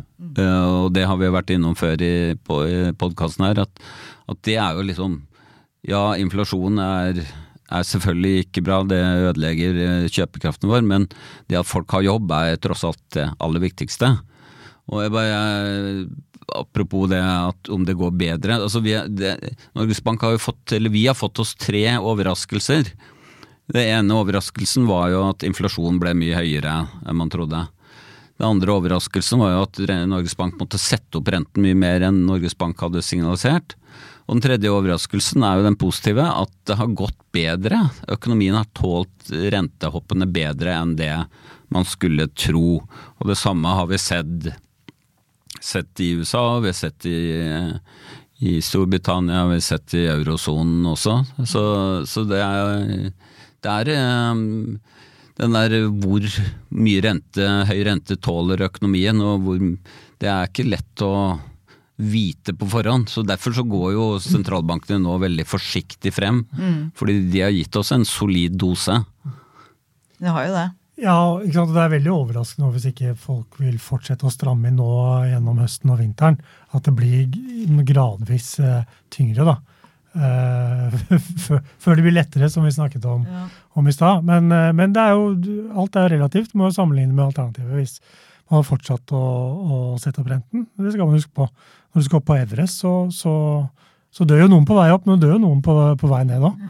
Og 0.42 0.88
det 0.90 1.04
har 1.06 1.20
vi 1.20 1.30
vært 1.30 1.52
innom 1.54 1.76
før 1.78 2.02
i, 2.02 2.34
på, 2.34 2.56
i 2.66 2.80
podkasten 2.98 3.46
her, 3.46 3.62
at, 3.62 3.84
at, 4.26 4.40
det 4.42 4.56
er 4.58 4.74
jo 4.74 4.88
liksom 4.88 5.14
Ja, 5.86 6.02
inflasjon 6.18 6.82
er, 6.82 7.22
er, 7.72 7.86
selvfølgelig 7.88 8.46
ikke 8.46 8.64
bra, 8.66 8.80
det 8.88 9.00
ødelegger 9.00 9.80
eh, 9.86 10.10
kjøpekraften 10.12 10.70
vår, 10.70 10.84
men 10.86 11.08
det 11.50 11.60
at 11.60 11.68
folk 11.68 11.90
har 11.96 12.04
jobb 12.06 12.34
er 12.36 12.60
tross 12.62 12.84
alt 12.88 13.02
det 13.16 13.26
aller 13.42 13.64
viktigste. 13.64 14.14
Og 14.92 15.02
jeg 15.04 15.14
bare 15.14 15.40
Apropos 16.52 17.06
det 17.08 17.20
at 17.22 17.68
om 17.72 17.84
det 17.86 17.94
går 17.96 18.10
bedre. 18.18 18.56
altså 18.58 18.80
vi, 18.82 18.92
det, 19.08 19.54
Norges 19.78 20.02
Bank 20.04 20.20
har 20.26 20.34
jo 20.34 20.40
fått, 20.42 20.74
eller 20.74 20.90
vi 20.92 21.06
har 21.06 21.14
fått 21.16 21.38
oss 21.40 21.54
tre 21.54 21.84
overraskelser. 21.96 22.90
Det 23.72 23.84
ene 23.88 24.18
overraskelsen 24.18 24.84
var 24.90 25.06
jo 25.14 25.22
at 25.30 25.46
inflasjonen 25.46 26.00
ble 26.02 26.12
mye 26.18 26.36
høyere 26.36 26.74
enn 27.06 27.16
man 27.16 27.30
trodde. 27.32 27.62
Det 28.36 28.48
andre 28.48 28.74
overraskelsen 28.74 29.40
var 29.40 29.54
jo 29.54 29.62
at 29.64 29.80
Norges 30.10 30.36
Bank 30.36 30.58
måtte 30.60 30.80
sette 30.82 31.20
opp 31.20 31.30
renten 31.30 31.62
mye 31.64 31.78
mer 31.78 32.04
enn 32.08 32.24
Norges 32.26 32.58
Bank 32.58 32.80
hadde 32.82 33.04
signalisert. 33.06 33.76
Og 34.26 34.36
den 34.36 34.44
tredje 34.44 34.70
overraskelsen 34.72 35.44
er 35.44 35.58
jo 35.58 35.66
den 35.66 35.78
positive, 35.80 36.24
at 36.24 36.52
det 36.68 36.76
har 36.78 36.94
gått 36.96 37.18
bedre. 37.34 37.80
Økonomien 38.12 38.56
har 38.56 38.68
tålt 38.76 39.30
rentehoppene 39.30 40.28
bedre 40.30 40.76
enn 40.78 40.94
det 40.98 41.14
man 41.72 41.88
skulle 41.88 42.28
tro. 42.38 42.82
Og 43.18 43.28
det 43.28 43.38
samme 43.40 43.72
har 43.74 43.88
vi 43.90 43.98
sett, 44.00 44.48
sett 45.60 46.02
i 46.04 46.12
USA, 46.20 46.60
vi 46.62 46.70
har 46.70 46.78
sett 46.78 47.06
i, 47.10 47.18
i 48.46 48.56
Storbritannia, 48.62 49.46
vi 49.50 49.58
har 49.58 49.66
sett 49.66 49.96
i 49.98 50.06
eurosonen 50.12 50.86
også. 50.92 51.18
Så, 51.48 51.62
så 52.06 52.26
det 52.28 52.42
er, 52.44 53.12
det 53.62 53.76
er 53.78 53.92
um, 54.32 54.44
den 55.40 55.56
der 55.56 55.78
hvor 56.02 56.26
mye 56.76 57.02
rente, 57.04 57.48
høy 57.70 57.80
rente 57.88 58.18
tåler 58.22 58.68
økonomien, 58.68 59.20
og 59.24 59.46
hvor 59.46 59.64
Det 60.22 60.28
er 60.30 60.46
ikke 60.46 60.68
lett 60.70 61.02
å 61.02 61.14
vite 62.02 62.54
på 62.58 62.68
forhånd. 62.70 63.08
så 63.08 63.22
Derfor 63.26 63.54
så 63.56 63.64
går 63.68 63.92
jo 63.94 64.06
sentralbankene 64.22 65.00
nå 65.04 65.16
veldig 65.22 65.46
forsiktig 65.48 66.12
frem. 66.14 66.44
Mm. 66.58 66.92
Fordi 66.98 67.18
de 67.32 67.42
har 67.44 67.54
gitt 67.54 67.76
oss 67.78 67.92
en 67.94 68.06
solid 68.08 68.58
dose. 68.60 68.98
De 70.18 70.30
har 70.30 70.48
jo 70.48 70.54
det. 70.56 70.68
Ja, 71.02 71.16
ikke 71.40 71.56
sant? 71.56 71.72
det 71.74 71.82
er 71.82 71.92
veldig 71.96 72.12
overraskende 72.12 72.70
hvis 72.74 72.90
ikke 72.90 73.14
folk 73.18 73.56
vil 73.62 73.78
fortsette 73.82 74.26
å 74.28 74.32
stramme 74.32 74.68
inn 74.68 74.78
nå 74.78 74.88
gjennom 75.30 75.62
høsten 75.62 75.92
og 75.94 76.02
vinteren. 76.02 76.38
At 76.76 76.86
det 76.86 76.94
blir 76.96 77.82
gradvis 77.88 78.54
uh, 78.62 78.82
tyngre, 79.12 79.52
da. 79.52 79.60
Uh, 80.12 80.92
før 81.80 81.94
det 81.96 82.02
blir 82.04 82.12
lettere, 82.12 82.50
som 82.52 82.66
vi 82.66 82.70
snakket 82.74 83.06
om, 83.08 83.22
ja. 83.24 83.46
om 83.80 83.86
i 83.88 83.94
stad. 83.96 84.26
Men, 84.28 84.52
men, 84.76 84.92
det 84.92 85.00
er 85.00 85.14
jo, 85.16 85.30
alt 85.80 85.96
er 85.96 86.12
relativt. 86.12 86.52
Må 86.52 86.68
jo 86.68 86.74
sammenligne 86.76 87.16
med 87.16 87.30
alternativet 87.30 87.78
hvis 87.78 87.94
man 88.50 88.58
har 88.58 88.66
fortsatt 88.66 89.14
å, 89.16 89.20
å, 89.20 89.78
sette 90.02 90.22
opp 90.22 90.32
renten. 90.32 90.66
Det 90.78 90.92
skal 90.94 91.08
man 91.08 91.16
huske 91.18 91.32
på. 91.36 91.46
Når 91.92 92.02
du 92.02 92.08
skal 92.08 92.20
opp 92.20 92.28
på 92.28 92.36
Everest, 92.40 92.82
så, 92.82 92.92
så, 93.14 93.32
så 94.12 94.26
dør 94.28 94.44
jo 94.44 94.52
noen 94.52 94.68
på 94.68 94.76
vei 94.76 94.90
opp, 94.94 95.08
men 95.08 95.22
dør 95.22 95.36
jo 95.36 95.42
noen 95.46 95.64
på, 95.64 95.76
på 96.00 96.12
vei 96.12 96.22
ned 96.28 96.44
òg. 96.50 96.60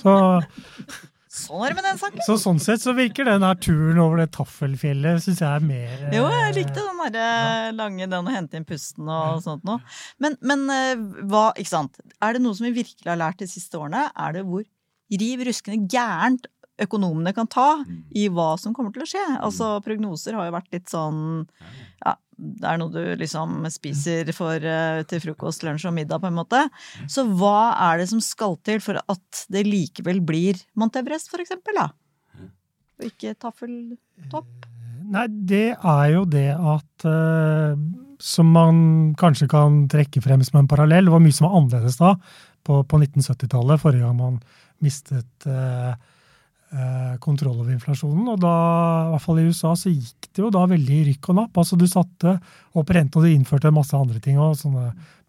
Så, 0.00 0.16
Sånn 1.30 1.62
er 1.62 1.70
det 1.70 1.76
med 1.78 1.86
den 1.86 1.98
saken. 2.00 2.22
Så 2.26 2.34
sånn 2.42 2.58
sett 2.58 2.82
så 2.82 2.90
virker 2.96 3.28
den 3.28 3.44
her 3.46 3.58
turen 3.62 4.00
over 4.02 4.18
det 4.18 4.32
Taffelfjellet 4.34 5.22
synes 5.22 5.38
jeg 5.44 5.46
er 5.46 5.62
mer 5.62 6.00
Jo, 6.10 6.24
jeg 6.26 6.56
likte 6.56 6.82
den 6.82 7.02
der, 7.14 7.18
ja. 7.20 7.68
lange 7.78 8.08
den 8.10 8.26
å 8.26 8.34
hente 8.34 8.58
inn 8.58 8.66
pusten 8.66 9.06
og 9.06 9.38
sånt 9.44 9.62
noe. 9.68 9.78
Men, 10.18 10.34
men, 10.42 10.64
eh, 10.74 11.04
hva, 11.30 11.52
ikke 11.54 11.70
sant. 11.70 12.02
Er 12.18 12.34
det 12.34 12.42
noe 12.42 12.58
som 12.58 12.66
vi 12.66 12.74
virkelig 12.80 13.06
har 13.06 13.20
lært 13.20 13.44
de 13.44 13.48
siste 13.50 13.78
årene, 13.78 14.08
er 14.10 14.34
det 14.34 14.42
hvor 14.48 14.66
riv 15.22 15.44
ruskende 15.46 15.86
gærent 15.90 16.50
økonomene 16.84 17.34
kan 17.36 17.48
ta 17.50 17.82
mm. 17.82 18.00
i 18.16 18.26
hva 18.32 18.54
som 18.60 18.74
kommer 18.76 18.94
til 18.94 19.04
å 19.04 19.10
skje. 19.10 19.26
Altså 19.40 19.76
prognoser 19.84 20.38
har 20.38 20.48
jo 20.48 20.56
vært 20.56 20.74
litt 20.74 20.90
sånn 20.92 21.20
ja, 22.00 22.14
det 22.40 22.66
er 22.66 22.78
noe 22.80 22.92
du 22.92 23.02
liksom 23.20 23.66
spiser 23.72 24.30
for, 24.36 24.56
uh, 24.56 25.02
til 25.08 25.22
frokost, 25.26 25.64
lunsj 25.66 25.88
og 25.90 25.96
middag, 25.96 26.22
på 26.22 26.30
en 26.30 26.38
måte. 26.38 26.62
Så 27.10 27.26
hva 27.28 27.72
er 27.90 28.00
det 28.00 28.08
som 28.12 28.22
skal 28.24 28.56
til 28.66 28.80
for 28.84 29.00
at 29.00 29.44
det 29.52 29.66
likevel 29.68 30.22
blir 30.24 30.60
Mount 30.80 30.96
Everest, 31.00 31.30
for 31.32 31.42
eksempel, 31.44 31.76
da? 31.76 31.90
Og 33.00 33.08
ikke 33.08 33.34
taffeltopp? 33.40 34.68
Nei, 35.10 35.26
det 35.28 35.66
er 35.74 36.06
jo 36.12 36.22
det 36.28 36.52
at 36.54 37.04
uh, 37.08 37.72
Som 38.22 38.52
man 38.54 38.76
kanskje 39.18 39.48
kan 39.50 39.82
trekke 39.90 40.20
frem 40.22 40.44
som 40.46 40.60
en 40.60 40.68
parallell. 40.70 41.08
Det 41.08 41.14
var 41.14 41.22
mye 41.24 41.34
som 41.34 41.48
var 41.48 41.56
annerledes 41.58 41.96
da, 42.00 42.14
på, 42.64 42.82
på 42.84 43.00
1970-tallet, 43.00 43.80
forrige 43.82 44.04
gang 44.04 44.18
man 44.20 44.40
mistet 44.84 45.48
uh, 45.48 45.92
Eh, 45.92 45.94
kontroll 47.22 47.56
over 47.58 47.72
inflasjonen. 47.74 48.28
Og 48.30 48.36
da, 48.42 48.54
i 49.08 49.12
hvert 49.14 49.24
fall 49.24 49.40
i 49.42 49.46
USA, 49.48 49.72
så 49.78 49.90
gikk 49.90 50.28
det 50.30 50.44
jo 50.44 50.52
da 50.54 50.62
veldig 50.70 50.98
i 51.00 51.06
rykk 51.08 51.30
og 51.32 51.38
napp. 51.40 51.58
Altså 51.58 51.78
du 51.78 51.86
satte 51.90 52.36
opp 52.78 52.92
rente, 52.94 53.18
og 53.18 53.26
de 53.26 53.34
innførte 53.34 53.72
masse 53.74 53.96
andre 53.96 54.22
ting 54.22 54.38
òg. 54.38 54.62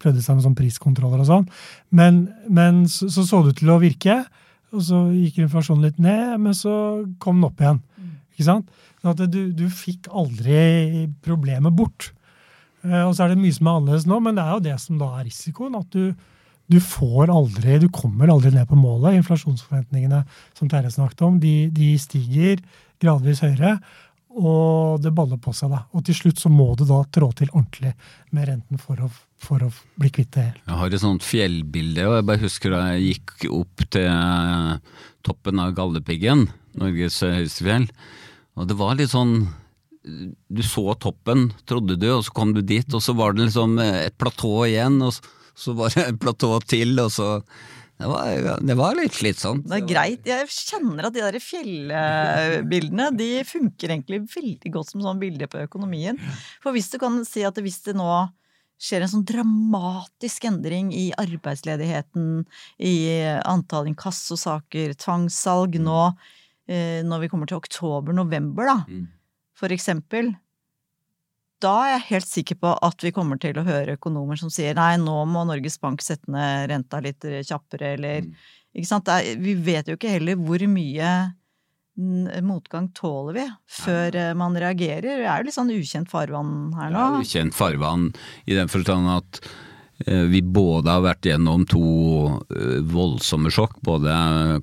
Prøvde 0.02 0.22
seg 0.22 0.38
med 0.38 0.46
sånn 0.46 0.58
priskontroller 0.58 1.24
og 1.24 1.28
sånn. 1.28 1.48
Men, 1.90 2.24
men 2.46 2.84
så, 2.90 3.10
så, 3.10 3.26
så 3.26 3.42
det 3.42 3.56
ut 3.56 3.62
til 3.64 3.74
å 3.74 3.80
virke. 3.82 4.20
Og 4.72 4.86
så 4.86 5.02
gikk 5.12 5.42
inflasjonen 5.42 5.84
litt 5.84 6.00
ned, 6.00 6.38
men 6.40 6.56
så 6.56 6.74
kom 7.20 7.40
den 7.40 7.50
opp 7.50 7.60
igjen. 7.60 7.82
Ikke 8.32 8.48
sant? 8.48 8.70
Sånn 9.02 9.12
at 9.12 9.22
du, 9.32 9.40
du 9.56 9.66
fikk 9.68 10.08
aldri 10.08 11.08
problemet 11.24 11.74
bort. 11.76 12.12
Eh, 12.86 13.02
og 13.02 13.12
så 13.14 13.26
er 13.26 13.32
det 13.32 13.42
mye 13.42 13.54
som 13.54 13.68
er 13.68 13.80
annerledes 13.80 14.06
nå, 14.08 14.18
men 14.22 14.38
det 14.38 14.44
er 14.44 14.54
jo 14.56 14.64
det 14.64 14.76
som 14.82 15.00
da 15.00 15.10
er 15.18 15.26
risikoen. 15.28 15.76
At 15.78 15.92
du, 15.94 16.14
du 16.72 16.78
får 16.80 17.30
aldri, 17.32 17.76
du 17.82 17.90
kommer 17.92 18.30
aldri 18.32 18.52
ned 18.54 18.68
på 18.68 18.78
målet. 18.78 19.18
Inflasjonsforventningene 19.20 20.22
som 20.56 20.70
Terje 20.70 20.92
snakket 20.94 21.26
om, 21.26 21.36
de, 21.42 21.68
de, 21.74 21.92
stiger 22.00 22.62
gradvis 23.02 23.42
høyere. 23.44 23.76
Og 24.32 25.02
det 25.04 25.12
baller 25.12 25.36
på 25.42 25.52
seg. 25.52 25.74
da. 25.74 25.82
Og 25.92 26.06
til 26.06 26.16
slutt 26.16 26.40
så 26.40 26.48
må 26.52 26.70
du 26.78 26.86
da 26.88 27.02
trå 27.12 27.28
til 27.36 27.50
ordentlig 27.52 27.92
med 28.32 28.48
renten 28.48 28.80
for 28.80 29.02
å, 29.04 29.10
for 29.36 29.66
å 29.66 29.68
bli 30.00 30.08
kvitt 30.14 30.32
det 30.32 30.46
helt. 30.46 30.62
Jeg 30.64 30.80
har 30.80 30.96
et 30.96 31.04
sånt 31.04 31.26
fjellbilde, 31.26 32.06
og 32.08 32.16
jeg 32.16 32.28
bare 32.30 32.44
husker 32.46 32.72
da 32.72 32.84
jeg 32.94 33.10
gikk 33.10 33.50
opp 33.52 33.84
til 33.92 34.08
eh, 34.08 35.02
toppen 35.28 35.60
av 35.60 35.74
Galdhøpiggen, 35.76 36.46
Norges 36.80 37.20
høyeste 37.26 37.68
fjell. 37.68 37.90
Og 38.56 38.70
det 38.70 38.78
var 38.80 38.96
litt 38.96 39.12
sånn 39.12 39.42
Du 40.02 40.64
så 40.66 40.96
toppen, 40.98 41.52
trodde 41.68 41.94
du, 41.94 42.08
og 42.10 42.24
så 42.26 42.32
kom 42.34 42.56
du 42.56 42.58
dit, 42.66 42.88
og 42.90 43.04
så 43.04 43.12
var 43.14 43.36
det 43.36 43.44
liksom 43.44 43.76
et 43.84 44.16
platå 44.18 44.64
igjen. 44.66 44.96
og 45.04 45.12
så 45.14 45.41
så 45.54 45.76
var 45.78 45.94
det 45.94 46.08
en 46.08 46.20
platå 46.24 46.56
til, 46.68 46.96
og 47.02 47.12
så 47.14 47.30
det 48.02 48.08
var, 48.10 48.60
det 48.66 48.74
var, 48.74 48.96
litt 48.98 49.14
slitsomt. 49.14 49.66
Det 49.68 49.76
er 49.76 49.86
greit. 49.86 50.24
Jeg 50.26 50.48
kjenner 50.50 51.06
at 51.06 51.14
de 51.14 51.22
der 51.22 51.38
fjellbildene 51.38 53.10
de 53.14 53.28
funker 53.46 53.94
egentlig 53.94 54.24
veldig 54.32 54.72
godt 54.74 54.90
som 54.90 55.04
sånn 55.04 55.20
bilde 55.22 55.46
på 55.50 55.60
økonomien. 55.62 56.18
For 56.64 56.74
hvis 56.74 56.90
du 56.90 56.98
kan 57.02 57.20
si 57.28 57.44
at 57.46 57.60
hvis 57.62 57.78
det 57.86 57.94
nå 57.98 58.10
skjer 58.82 59.04
en 59.04 59.12
sånn 59.12 59.26
dramatisk 59.28 60.48
endring 60.50 60.90
i 60.96 61.12
arbeidsledigheten, 61.20 62.42
i 62.82 62.94
antall 63.46 63.92
inkassosaker, 63.92 64.96
tvangssalg 64.98 65.78
nå 65.82 66.00
eh, 66.66 67.04
når 67.06 67.22
vi 67.22 67.30
kommer 67.30 67.50
til 67.50 67.60
oktober-november, 67.60 68.72
da, 68.72 68.78
mm. 68.88 69.04
for 69.62 69.74
eksempel, 69.74 70.32
da 71.62 71.74
er 71.84 71.92
jeg 71.94 72.08
helt 72.08 72.28
sikker 72.28 72.58
på 72.62 72.72
at 72.88 73.04
vi 73.06 73.12
kommer 73.14 73.38
til 73.40 73.58
å 73.60 73.66
høre 73.66 73.96
økonomer 73.98 74.40
som 74.40 74.50
sier 74.52 74.74
nei, 74.78 74.96
nå 75.00 75.22
må 75.30 75.44
Norges 75.48 75.78
Bank 75.82 76.02
sette 76.04 76.30
ned 76.32 76.68
renta 76.72 77.00
litt 77.04 77.24
kjappere, 77.46 77.94
eller 77.98 78.26
mm. 78.26 78.34
Ikke 78.72 78.88
sant. 78.88 79.08
Er, 79.12 79.36
vi 79.36 79.52
vet 79.60 79.88
jo 79.90 79.98
ikke 79.98 80.14
heller 80.14 80.38
hvor 80.40 80.62
mye 80.72 81.08
motgang 82.42 82.88
tåler 82.96 83.36
vi 83.36 83.48
før. 83.68 84.16
Eh, 84.16 84.34
man 84.34 84.56
reagerer. 84.56 85.02
Det 85.02 85.26
er 85.26 85.42
jo 85.42 85.48
litt 85.48 85.58
sånn 85.58 85.74
ukjent 85.74 86.10
farvann 86.10 86.72
her 86.78 86.92
nå. 86.92 87.02
Ja, 87.02 87.20
ukjent 87.20 87.56
farvann 87.56 88.08
i 88.46 88.56
den 88.56 88.72
forstand 88.72 89.10
at 89.12 89.42
eh, 90.06 90.24
vi 90.32 90.40
både 90.42 90.88
har 90.88 91.04
vært 91.04 91.28
gjennom 91.28 91.66
to 91.68 91.84
eh, 92.48 92.80
voldsomme 92.94 93.52
sjokk, 93.52 93.76
både 93.84 94.14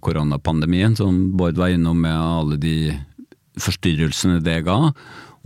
koronapandemien, 0.02 0.98
som 0.98 1.28
Bård 1.38 1.62
var 1.62 1.76
innom 1.76 2.02
med 2.02 2.18
alle 2.18 2.58
de 2.58 2.78
forstyrrelsene 3.60 4.40
det 4.42 4.64
ga, 4.66 4.80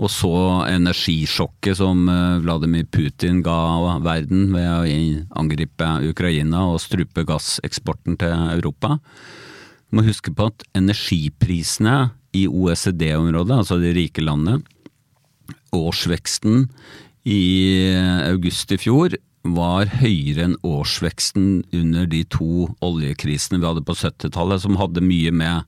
og 0.01 0.09
så 0.09 0.33
energisjokket 0.71 1.77
som 1.77 2.07
eh, 2.09 2.41
Vladimir 2.43 2.87
Putin 2.89 3.43
ga 3.45 3.99
verden 4.03 4.49
ved 4.55 4.69
å 4.69 5.39
angripe 5.39 5.89
Ukraina 6.09 6.65
og 6.71 6.81
strupe 6.81 7.25
gasseksporten 7.29 8.17
til 8.21 8.33
Europa. 8.55 8.97
Du 9.89 9.99
må 9.99 10.07
huske 10.07 10.33
på 10.33 10.49
at 10.49 10.65
energiprisene 10.73 12.13
i 12.33 12.47
OECD-området, 12.49 13.59
altså 13.59 13.77
de 13.77 13.93
rike 13.93 14.23
landene, 14.25 14.63
årsveksten 15.73 16.65
i 17.29 17.43
august 18.25 18.73
i 18.73 18.79
fjor 18.81 19.13
var 19.43 19.89
høyere 19.99 20.47
enn 20.47 20.57
årsveksten 20.65 21.63
under 21.75 22.07
de 22.09 22.23
to 22.31 22.69
oljekrisene 22.83 23.59
vi 23.59 23.67
hadde 23.67 23.85
på 23.85 23.95
70-tallet, 23.99 24.63
som 24.63 24.79
hadde 24.79 25.03
mye 25.03 25.33
med 25.35 25.67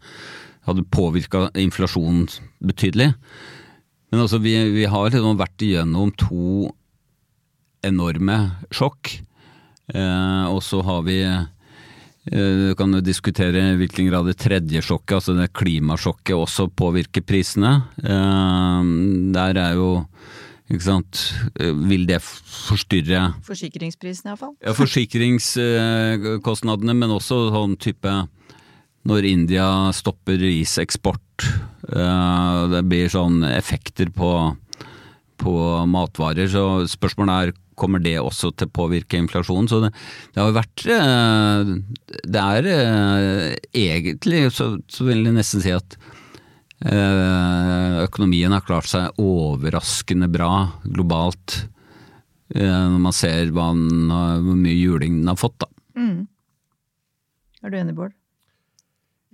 hadde 0.65 0.85
påvirka 0.89 1.49
inflasjonen 1.59 2.25
betydelig. 2.65 3.11
Men 4.15 4.23
altså, 4.23 4.39
vi, 4.39 4.55
vi 4.71 4.85
har 4.87 5.11
liksom 5.11 5.35
vært 5.35 5.59
igjennom 5.65 6.13
to 6.15 6.69
enorme 7.83 8.55
sjokk. 8.71 9.19
Eh, 9.91 10.45
og 10.47 10.63
så 10.63 10.79
har 10.87 11.03
vi 11.05 11.19
eh, 11.27 11.43
Du 12.31 12.71
kan 12.79 12.95
jo 12.95 13.01
diskutere 13.03 13.73
i 13.73 13.75
hvilken 13.75 14.07
grad 14.07 14.25
det 14.31 14.39
tredje 14.39 14.79
sjokket, 14.87 15.19
altså 15.19 15.35
det 15.35 15.51
klimasjokket, 15.51 16.39
også 16.39 16.71
påvirker 16.71 17.27
prisene. 17.27 17.91
Eh, 17.99 18.81
der 19.35 19.51
er 19.65 19.75
jo 19.81 20.07
ikke 20.71 20.87
sant 20.87 21.35
eh, 21.59 21.75
Vil 21.91 22.07
det 22.07 22.23
forstyrre 22.23 23.35
Forsikringsprisene, 23.43 24.31
iallfall. 24.31 24.55
Ja, 24.63 24.71
forsikringskostnadene, 24.79 26.95
men 26.95 27.11
også 27.19 27.51
sånn 27.51 27.75
type 27.83 28.31
når 29.05 29.21
India 29.27 29.91
stopper 29.93 30.39
riseksport. 30.39 31.24
Eh, 31.43 32.61
det 32.71 32.81
blir 32.89 33.11
sånn 33.11 33.43
effekter 33.47 34.09
på, 34.13 34.31
på 35.41 35.53
matvarer. 35.89 36.49
Så 36.51 36.85
spørsmålet 36.91 37.35
er 37.35 37.55
kommer 37.75 37.99
det 37.99 38.15
også 38.21 38.53
til 38.55 38.69
å 38.69 38.75
påvirke 38.77 39.19
inflasjonen. 39.19 39.67
Så 39.67 39.81
det, 39.83 39.91
det 40.31 40.39
har 40.39 40.53
vært 40.55 40.85
eh, 40.95 41.71
Det 42.23 42.43
er 42.43 42.69
eh, 42.71 43.49
egentlig, 43.75 44.45
så, 44.55 44.75
så 44.87 45.07
vil 45.09 45.25
jeg 45.25 45.35
nesten 45.35 45.65
si 45.65 45.75
at 45.75 45.97
økonomien 46.85 48.51
har 48.51 48.61
klart 48.67 48.89
seg 48.91 49.15
overraskende 49.23 50.27
bra 50.29 50.49
globalt, 50.83 51.55
når 52.51 52.97
man 53.01 53.15
ser 53.15 53.49
hvor 53.55 53.79
mye 53.79 54.75
juling 54.75 55.21
den 55.21 55.31
har 55.31 55.39
fått. 55.39 55.55
da. 55.63 55.69
Mm. 55.95 56.27
Er 57.63 57.73
du 57.73 57.79
enig, 57.79 57.95
Bård? 57.97 58.13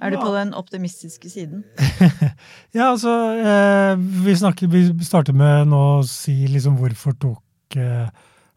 Er 0.01 0.09
du 0.09 0.17
Ja. 0.17 0.21
på 0.23 0.31
den 0.33 0.53
optimistiske 0.57 1.29
siden? 1.29 1.63
Ja, 2.73 2.87
altså, 2.91 3.11
eh, 3.37 3.95
vi, 4.25 4.33
snakker, 4.35 4.67
vi 4.71 4.87
starter 5.05 5.33
med 5.37 5.67
nå 5.69 5.81
å 5.99 6.05
si 6.07 6.33
liksom 6.49 6.77
hvorfor 6.79 7.13
tok 7.21 7.77
eh, 7.77 8.07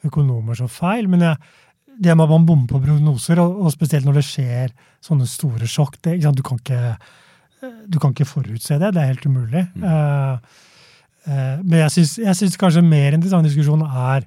økonomer 0.06 0.56
så 0.56 0.68
feil. 0.70 1.08
Men 1.10 1.20
jeg, 1.26 1.36
det 2.00 2.14
med 2.16 2.24
at 2.24 2.32
man 2.32 2.46
bommer 2.48 2.70
på 2.70 2.80
prognoser, 2.82 3.40
og, 3.42 3.58
og 3.66 3.72
spesielt 3.74 4.06
når 4.08 4.20
det 4.20 4.26
skjer 4.28 4.72
sånne 5.04 5.26
store 5.28 5.68
sjokk 5.68 5.98
det, 6.00 6.16
ikke 6.16 6.28
sant, 6.30 6.40
du, 6.40 6.44
kan 6.46 6.60
ikke, 6.62 6.80
eh, 7.60 7.74
du 7.92 7.98
kan 8.00 8.14
ikke 8.16 8.28
forutse 8.30 8.78
det. 8.80 8.92
Det 8.96 9.02
er 9.02 9.10
helt 9.12 9.26
umulig. 9.28 9.66
Mm. 9.74 9.84
eh, 9.84 11.58
men 11.60 11.76
jeg 11.84 12.08
syns, 12.14 12.56
kanskje 12.60 12.84
mer 12.84 13.16
interessant 13.16 13.46
diskusjon 13.48 13.84
er 13.84 14.24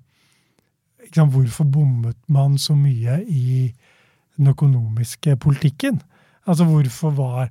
ikke 1.08 1.22
sant, 1.22 1.34
hvorfor 1.34 1.66
bommet 1.72 2.18
man 2.28 2.58
så 2.62 2.76
mye 2.78 3.22
i 3.26 3.72
den 4.38 4.52
økonomiske 4.54 5.38
politikken? 5.42 6.02
Altså 6.48 6.68
hvorfor 6.68 7.14
var 7.18 7.50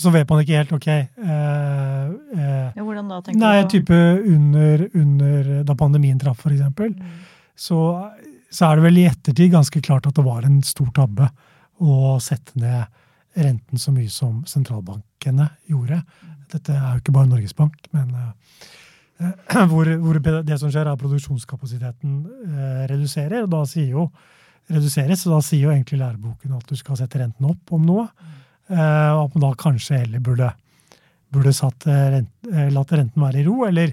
Så 0.00 0.10
vet 0.14 0.28
man 0.30 0.40
ikke 0.42 0.58
helt, 0.58 0.72
ok 0.74 0.88
eh, 0.90 1.06
eh, 1.28 2.68
Ja, 2.74 2.82
hvordan 2.82 3.10
da, 3.12 3.20
tenker 3.22 3.40
Nei, 3.40 3.62
du? 3.62 3.68
type 3.76 4.00
under, 4.34 4.86
under 4.94 5.50
da 5.68 5.76
pandemien 5.78 6.18
traff, 6.18 6.40
for 6.42 6.54
eksempel. 6.54 6.94
Så, 7.54 7.78
så 8.50 8.68
er 8.68 8.78
det 8.80 8.86
vel 8.88 9.00
i 9.02 9.08
ettertid 9.10 9.52
ganske 9.52 9.82
klart 9.84 10.08
at 10.08 10.16
det 10.16 10.24
var 10.26 10.46
en 10.46 10.62
stor 10.66 10.90
tabbe 10.96 11.28
å 11.84 12.16
sette 12.22 12.58
ned 12.58 12.86
renten 13.34 13.78
så 13.78 13.92
mye 13.94 14.10
som 14.10 14.42
sentralbankene 14.46 15.48
gjorde. 15.70 16.00
Dette 16.54 16.74
er 16.74 16.94
jo 16.94 17.02
ikke 17.02 17.14
bare 17.14 17.30
Norges 17.30 17.54
Bank, 17.56 17.78
men 17.94 18.12
eh, 18.18 19.64
hvor, 19.70 19.90
hvor 20.02 20.20
det 20.20 20.58
som 20.60 20.70
skjer, 20.70 20.86
er 20.86 20.94
at 20.94 21.02
produksjonskapasiteten 21.02 22.20
eh, 22.50 22.84
reduserer. 22.90 23.44
og 23.44 23.52
da 23.54 23.64
sier 23.68 23.94
jo 23.94 24.08
reduseres, 24.72 25.26
og 25.26 25.36
da 25.36 25.40
sier 25.44 25.66
jo 25.66 25.72
egentlig 25.74 26.00
læreboken 26.00 26.56
at 26.56 26.68
du 26.70 26.76
skal 26.78 26.98
sette 27.00 27.20
renten 27.20 27.48
opp 27.50 27.72
om 27.76 27.84
noe. 27.84 28.08
Eh, 28.72 29.10
og 29.12 29.26
at 29.26 29.34
man 29.36 29.44
da 29.44 29.52
kanskje 29.60 30.00
heller 30.04 30.22
burde, 30.24 30.50
burde 31.34 31.52
satt, 31.56 31.84
renten, 31.88 32.14
rent, 32.14 32.52
eh, 32.52 32.70
latt 32.72 32.94
renten 32.96 33.24
være 33.24 33.42
i 33.42 33.46
ro, 33.48 33.58
eller, 33.68 33.92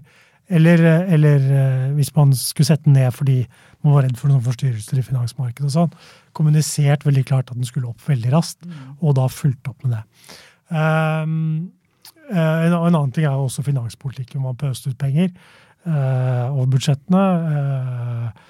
eller, 0.52 0.86
eh, 0.94 1.14
eller 1.18 1.50
eh, 1.58 1.90
hvis 1.98 2.14
man 2.16 2.32
skulle 2.38 2.70
sette 2.70 2.88
den 2.88 2.96
ned 3.00 3.12
fordi 3.16 3.42
man 3.82 3.98
var 3.98 4.06
redd 4.06 4.18
for 4.20 4.32
noen 4.32 4.44
forstyrrelser 4.46 5.02
i 5.02 5.06
finansmarkedet 5.06 5.68
og 5.68 5.76
sånn, 5.76 6.00
kommunisert 6.38 7.04
veldig 7.08 7.26
klart 7.28 7.52
at 7.52 7.58
den 7.58 7.68
skulle 7.68 7.90
opp 7.90 8.04
veldig 8.08 8.32
raskt, 8.34 8.68
og 9.02 9.18
da 9.18 9.28
fulgt 9.32 9.68
opp 9.72 9.84
med 9.84 9.98
det. 9.98 10.04
Um, 10.72 11.72
eh, 12.30 12.38
en, 12.38 12.76
en 12.78 12.94
annen 12.94 13.12
ting 13.12 13.26
er 13.26 13.36
jo 13.36 13.50
også 13.50 13.66
finanspolitikken, 13.66 14.40
hvor 14.40 14.54
man 14.54 14.62
pøste 14.62 14.94
ut 14.94 15.00
penger 15.02 15.34
uh, 15.88 16.48
over 16.54 16.70
budsjettene. 16.76 17.24
Eh, 17.52 18.50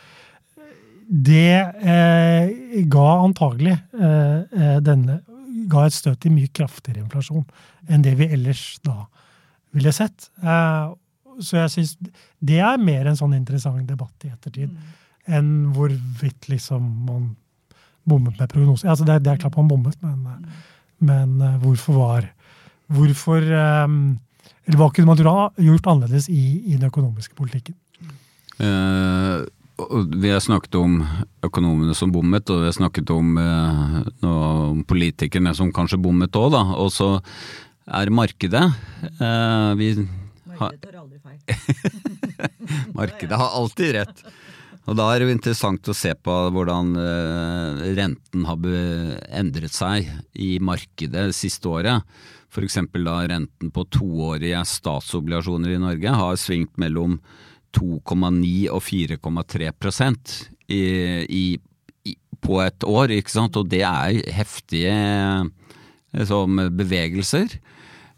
det 1.10 1.74
eh, 1.82 2.84
ga 2.92 3.08
antagelig 3.26 3.74
eh, 4.00 4.40
eh, 4.52 4.78
denne 4.86 5.20
ga 5.72 5.86
et 5.88 5.94
støt 5.96 6.26
i 6.26 6.32
mye 6.34 6.50
kraftigere 6.56 7.04
inflasjon 7.04 7.46
enn 7.90 8.04
det 8.06 8.14
vi 8.20 8.28
ellers 8.32 8.80
da 8.86 9.06
ville 9.76 9.92
sett. 9.96 10.30
Eh, 10.44 10.92
så 11.42 11.58
jeg 11.62 11.72
syns 11.74 11.94
det 12.40 12.60
er 12.60 12.78
mer 12.82 13.08
en 13.08 13.16
sånn 13.20 13.34
interessant 13.38 13.88
debatt 13.88 14.26
i 14.28 14.32
ettertid 14.34 14.72
enn 15.32 15.52
hvorvidt 15.76 16.50
liksom 16.52 16.82
man 17.08 17.30
bommet 18.10 18.40
med 18.40 18.50
prognoser. 18.52 18.90
Altså 18.90 19.06
det, 19.06 19.14
er- 19.16 19.24
det 19.26 19.32
er 19.36 19.42
klart 19.44 19.56
man 19.60 19.70
bommet, 19.70 19.96
men, 20.02 20.20
mm. 20.26 20.46
men 21.08 21.42
eh, 21.42 21.58
hvorfor 21.64 21.98
var 22.00 22.30
Hvorfor 22.92 23.40
eh, 23.40 23.88
Eller 24.68 24.78
hva 24.82 24.90
kunne 24.92 25.08
man 25.08 25.18
gjort- 25.22 25.56
gjort 25.64 25.86
annerledes 25.88 26.26
i, 26.30 26.42
i 26.74 26.76
den 26.76 26.90
økonomiske 26.90 27.36
politikken? 27.38 27.76
Eh, 28.60 29.46
og 29.46 29.48
vi 30.22 30.32
har 30.32 30.39
snakket 30.44 30.76
om 30.80 31.00
økonomene 31.46 31.96
som 31.98 32.12
bommet, 32.13 32.50
og 32.50 32.63
vi 32.63 32.70
har 32.70 32.78
snakket 32.78 33.12
om, 33.13 33.38
eh, 33.38 34.82
politikerne 34.88 35.54
som 35.56 35.72
kanskje 35.74 36.02
bommet 36.02 36.36
òg, 36.36 36.52
da. 36.52 36.63
Og 36.78 36.91
så 36.91 37.22
er 37.88 38.10
markedet 38.10 38.63
eh, 38.63 39.74
vi 39.80 40.08
har, 40.60 40.78
tar 40.82 41.00
aldri 41.02 41.20
feil. 41.20 41.39
Markedet 43.00 43.38
har 43.38 43.56
alltid 43.58 43.96
rett. 43.96 44.24
Og 44.89 44.98
da 44.98 45.08
er 45.12 45.20
det 45.20 45.28
jo 45.28 45.36
interessant 45.36 45.89
å 45.89 45.96
se 45.96 46.13
på 46.15 46.36
hvordan 46.54 46.96
eh, 46.98 47.84
renten 47.98 48.46
har 48.50 48.58
endret 49.30 49.74
seg 49.74 50.10
i 50.34 50.58
markedet 50.60 51.30
det 51.32 51.38
siste 51.38 51.70
året. 51.70 52.02
F.eks. 52.52 52.82
da 53.00 53.22
renten 53.32 53.72
på 53.72 53.86
toårige 53.88 54.65
statsobligasjoner 54.67 55.78
i 55.78 55.80
Norge 55.80 56.17
har 56.20 56.39
svingt 56.39 56.76
mellom 56.82 57.22
2,9 57.77 58.69
og 58.71 58.81
4,3 58.84 59.71
i, 60.71 60.84
i, 61.27 62.15
på 62.41 62.60
et 62.63 62.86
år, 62.88 63.13
ikke 63.15 63.34
sant. 63.34 63.57
Og 63.60 63.69
det 63.71 63.84
er 63.88 64.21
heftige 64.36 64.95
liksom, 66.17 66.62
bevegelser. 66.77 67.57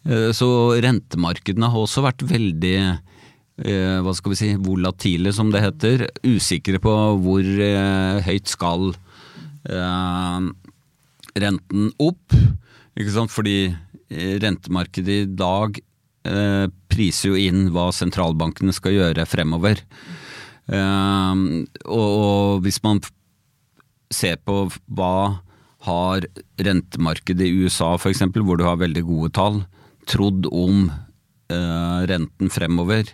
Eh, 0.08 0.30
Så 0.36 0.50
rentemarkedene 0.84 1.70
har 1.70 1.86
også 1.86 2.06
vært 2.06 2.26
veldig 2.30 2.76
eh, 2.84 3.98
hva 4.04 4.14
skal 4.18 4.34
vi 4.34 4.42
si, 4.42 4.52
volatile, 4.58 5.34
som 5.34 5.52
det 5.54 5.64
heter. 5.66 6.08
Usikre 6.26 6.82
på 6.84 6.98
hvor 7.24 7.56
høyt 8.28 8.52
skal 8.52 8.92
renten 11.40 11.86
opp. 12.04 12.36
Ikke 13.00 13.14
sant? 13.16 13.32
Fordi 13.32 13.72
rentemarkedet 14.14 15.16
i 15.24 15.30
dag 15.40 15.80
priser 16.24 17.34
jo 17.34 17.36
inn 17.36 17.66
hva 17.76 17.90
sentralbankene 17.92 18.72
skal 18.76 18.96
gjøre 18.96 19.26
fremover. 19.28 19.82
Eh, 20.72 21.36
og, 21.92 22.64
hvis 22.64 22.80
man 22.86 23.02
ser 24.14 24.40
på 24.46 24.68
hva 24.96 25.16
har 25.84 26.28
rentemarkedet 26.64 27.48
i 27.48 27.64
USA 27.64 27.94
f.eks., 27.98 28.24
hvor 28.40 28.60
du 28.60 28.68
har 28.68 28.80
veldig 28.80 29.04
gode 29.08 29.34
tall, 29.36 29.64
trodd 30.08 30.48
om 30.48 30.86
eh, 31.52 32.00
renten 32.08 32.52
fremover, 32.54 33.10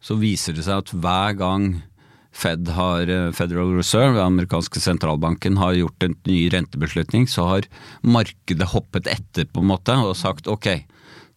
så 0.00 0.16
viser 0.20 0.56
det 0.56 0.66
seg 0.66 0.84
at 0.84 0.92
hver 0.96 1.38
gang 1.40 1.70
Fed 2.30 2.68
har, 2.76 3.08
eh, 3.10 3.32
Federal 3.34 3.72
Reserve, 3.74 4.14
den 4.14 4.36
amerikanske 4.36 4.78
sentralbanken, 4.80 5.56
har 5.58 5.74
gjort 5.74 6.04
en 6.06 6.14
ny 6.28 6.44
rentebeslutning, 6.52 7.26
så 7.26 7.48
har 7.48 7.66
markedet 8.06 8.68
hoppet 8.70 9.08
etter 9.10 9.48
på 9.50 9.64
en 9.64 9.72
måte 9.72 9.96
og 9.98 10.14
sagt 10.18 10.46
ok, 10.46 10.84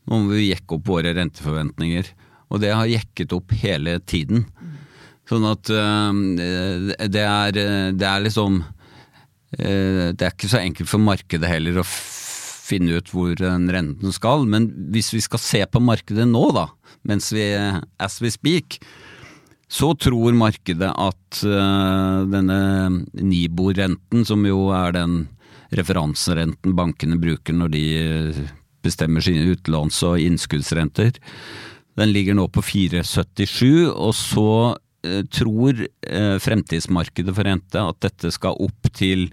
nå 0.10 0.20
må 0.20 0.36
vi 0.36 0.50
jekke 0.50 0.78
opp 0.78 0.90
våre 0.92 1.14
renteforventninger. 1.16 2.10
Og 2.54 2.62
det 2.62 2.74
har 2.76 2.90
jekket 2.90 3.34
opp 3.36 3.54
hele 3.64 3.98
tiden. 4.06 4.46
Sånn 5.30 5.46
at 5.48 5.72
eh, 5.72 7.08
det 7.08 7.24
er, 7.24 7.60
det 7.96 8.08
er 8.10 8.26
liksom 8.26 8.60
eh, 9.56 10.12
Det 10.12 10.26
er 10.26 10.34
ikke 10.34 10.52
så 10.52 10.60
enkelt 10.60 10.92
for 10.92 11.04
markedet 11.04 11.48
heller 11.48 11.80
å 11.80 11.88
finne 11.88 13.00
ut 13.00 13.12
hvor 13.14 13.34
den 13.40 13.70
renten 13.72 14.14
skal. 14.16 14.46
Men 14.50 14.70
hvis 14.94 15.14
vi 15.16 15.24
skal 15.24 15.42
se 15.42 15.64
på 15.70 15.82
markedet 15.84 16.28
nå, 16.30 16.44
da, 16.56 16.68
mens 17.08 17.32
vi 17.36 17.48
as 18.02 18.20
we 18.24 18.32
speak, 18.34 18.80
så 19.74 19.94
tror 19.98 20.36
markedet 20.38 20.92
at 20.92 21.44
eh, 21.48 22.20
denne 22.30 22.60
Nibor-renten, 23.18 24.26
som 24.28 24.44
jo 24.46 24.68
er 24.76 24.94
den 25.00 25.24
referanserenten 25.74 26.76
bankene 26.78 27.18
bruker 27.18 27.56
når 27.58 27.72
de 27.74 27.86
bestemmer 28.84 29.24
sine 29.24 29.46
utlåns- 29.54 30.02
og 30.08 30.22
innskuddsrenter, 30.22 31.18
den 32.00 32.14
ligger 32.14 32.38
nå 32.38 32.48
på 32.50 32.64
4,77, 32.66 33.90
og 33.92 34.14
så 34.18 34.48
eh, 35.06 35.22
tror 35.30 35.84
eh, 35.86 36.38
fremtidsmarkedet 36.42 37.36
for 37.36 37.48
rente 37.48 37.84
at 37.84 38.00
dette 38.06 38.32
skal 38.34 38.58
opp 38.66 38.90
til 38.98 39.28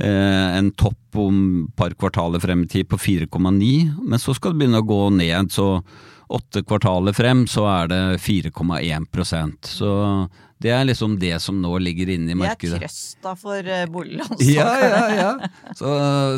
eh, 0.00 0.48
en 0.56 0.72
topp 0.72 1.20
om 1.20 1.42
et 1.66 1.76
par 1.76 1.96
kvartaler 1.98 2.40
frem 2.40 2.64
i 2.64 2.70
tid 2.78 2.88
på 2.88 3.00
4,9, 3.00 3.74
men 4.00 4.22
så 4.22 4.34
skal 4.36 4.54
det 4.54 4.62
begynne 4.62 4.80
å 4.80 4.88
gå 4.88 5.02
ned. 5.18 5.52
Så 5.52 5.82
åtte 6.32 6.64
kvartaler 6.64 7.12
frem 7.16 7.44
så 7.50 7.66
er 7.68 7.92
det 7.92 8.02
4,1 8.24 9.68
Så 9.68 9.92
det 10.62 10.70
er 10.70 10.86
liksom 10.86 11.16
det 11.20 11.34
som 11.42 11.58
nå 11.62 11.72
ligger 11.82 12.12
inne 12.14 12.34
i 12.34 12.38
markedet. 12.38 12.78
Det 12.78 12.86
er 12.86 12.92
trøsta 12.92 13.34
for 13.38 13.58
uh. 13.58 14.38
Ja, 14.46 14.70
ja, 14.78 15.02
ja. 15.16 15.32
Så 15.78 15.92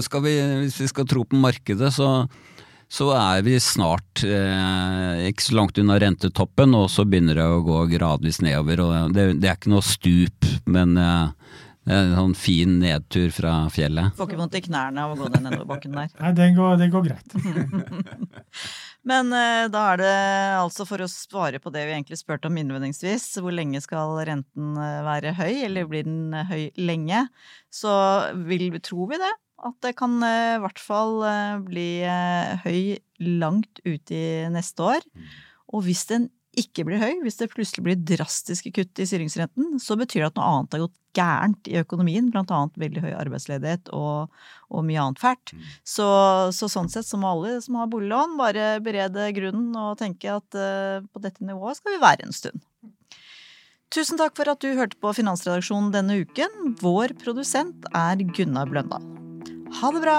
skal 0.07 0.25
vi, 0.25 0.35
hvis 0.65 0.81
vi 0.81 0.89
skal 0.91 1.09
tro 1.11 1.27
på 1.29 1.39
markedet, 1.41 1.93
så, 1.95 2.11
så 2.89 3.11
er 3.17 3.45
vi 3.47 3.59
snart 3.63 4.25
eh, 4.25 5.29
ikke 5.29 5.49
så 5.49 5.59
langt 5.61 5.81
unna 5.83 5.99
rentetoppen, 6.01 6.77
og 6.79 6.89
så 6.93 7.07
begynner 7.09 7.41
det 7.41 7.49
å 7.49 7.63
gå 7.67 7.85
gradvis 7.93 8.41
nedover. 8.45 8.85
Og 8.87 9.15
det, 9.17 9.31
det 9.43 9.51
er 9.51 9.59
ikke 9.59 9.75
noe 9.75 9.85
stup, 9.85 10.49
men 10.65 10.97
eh, 11.01 11.29
en 11.85 12.17
sånn 12.17 12.35
fin 12.39 12.79
nedtur 12.81 13.29
fra 13.35 13.59
fjellet. 13.73 14.17
Får 14.17 14.31
ikke 14.31 14.41
vondt 14.41 14.57
i 14.57 14.65
knærne 14.65 15.05
av 15.05 15.13
å 15.13 15.21
gå 15.21 15.29
den 15.35 15.45
nedoverbakken 15.51 15.97
der. 15.99 16.13
Nei, 16.17 16.33
det 16.39 16.51
går, 16.57 16.77
det 16.81 16.91
går 16.95 17.09
greit. 17.11 17.37
Men 19.09 19.33
uh, 19.37 19.67
da 19.73 19.85
er 19.93 20.01
det 20.01 20.13
altså 20.57 20.87
for 20.89 21.05
å 21.05 21.11
svare 21.11 21.61
på 21.61 21.73
det 21.75 21.85
vi 21.85 21.95
egentlig 21.97 22.19
spurte 22.21 22.49
om 22.49 22.59
innledningsvis, 22.61 23.29
hvor 23.45 23.55
lenge 23.55 23.83
skal 23.85 24.17
renten 24.25 24.79
eh, 24.81 25.01
være 25.05 25.35
høy, 25.37 25.53
eller 25.67 25.89
blir 25.91 26.07
den 26.07 26.33
eh, 26.33 26.49
høy 26.49 26.63
lenge, 26.81 27.27
så 27.73 27.95
vil, 28.49 28.71
tror 28.85 29.13
vi 29.13 29.21
det 29.21 29.33
at 29.65 29.77
det 29.87 29.95
kan 29.97 30.17
i 30.25 30.61
hvert 30.61 30.81
fall 30.83 31.21
uh, 31.25 31.61
bli 31.65 32.05
høy 32.65 32.97
langt 33.23 33.81
ut 33.87 34.13
i 34.13 34.25
neste 34.53 34.89
år. 34.97 35.07
Og 35.73 35.87
hvis 35.87 36.05
den 36.11 36.29
ikke 36.61 36.85
blir 36.89 37.01
høy, 37.03 37.23
hvis 37.25 37.39
det 37.41 37.51
plutselig 37.53 37.85
blir 37.87 38.03
drastiske 38.11 38.73
kutt 38.75 39.01
i 39.01 39.07
styringsrenten, 39.09 39.79
så 39.83 39.97
betyr 40.01 40.25
det 40.25 40.31
at 40.33 40.39
noe 40.39 40.51
annet 40.51 40.77
har 40.77 40.85
gått 40.87 41.01
gærent 41.15 41.71
i 41.71 41.79
økonomien, 41.79 42.31
blant 42.35 42.51
annet 42.55 42.79
veldig 42.81 43.05
høy 43.05 43.13
arbeidsledighet 43.15 43.91
og, 43.95 44.33
og 44.71 44.87
mye 44.87 45.01
annet 45.03 45.23
fælt. 45.23 45.55
Så, 45.87 46.07
så, 46.57 46.69
sånn 46.71 46.91
sett 46.93 47.09
så 47.09 47.21
må 47.21 47.31
alle 47.31 47.57
som 47.65 47.79
har 47.79 47.91
boliglån, 47.93 48.37
bare 48.41 48.75
berede 48.85 49.31
grunnen 49.37 49.75
og 49.79 49.99
tenke 50.01 50.33
at 50.35 50.59
uh, 50.59 51.05
på 51.07 51.23
dette 51.23 51.47
nivået 51.47 51.79
skal 51.79 51.97
vi 51.97 52.03
være 52.03 52.27
en 52.27 52.37
stund. 52.37 52.65
Tusen 53.95 54.19
takk 54.19 54.35
for 54.35 54.51
at 54.51 54.63
du 54.65 54.73
hørte 54.75 54.99
på 54.99 55.13
Finansredaksjonen 55.15 55.93
denne 55.95 56.19
uken. 56.25 56.75
Vår 56.83 57.15
produsent 57.23 57.87
er 57.95 58.27
Gunnar 58.35 58.73
Bløndal. 58.73 59.07
Ha 59.79 59.95
det 59.95 60.03
bra! 60.03 60.19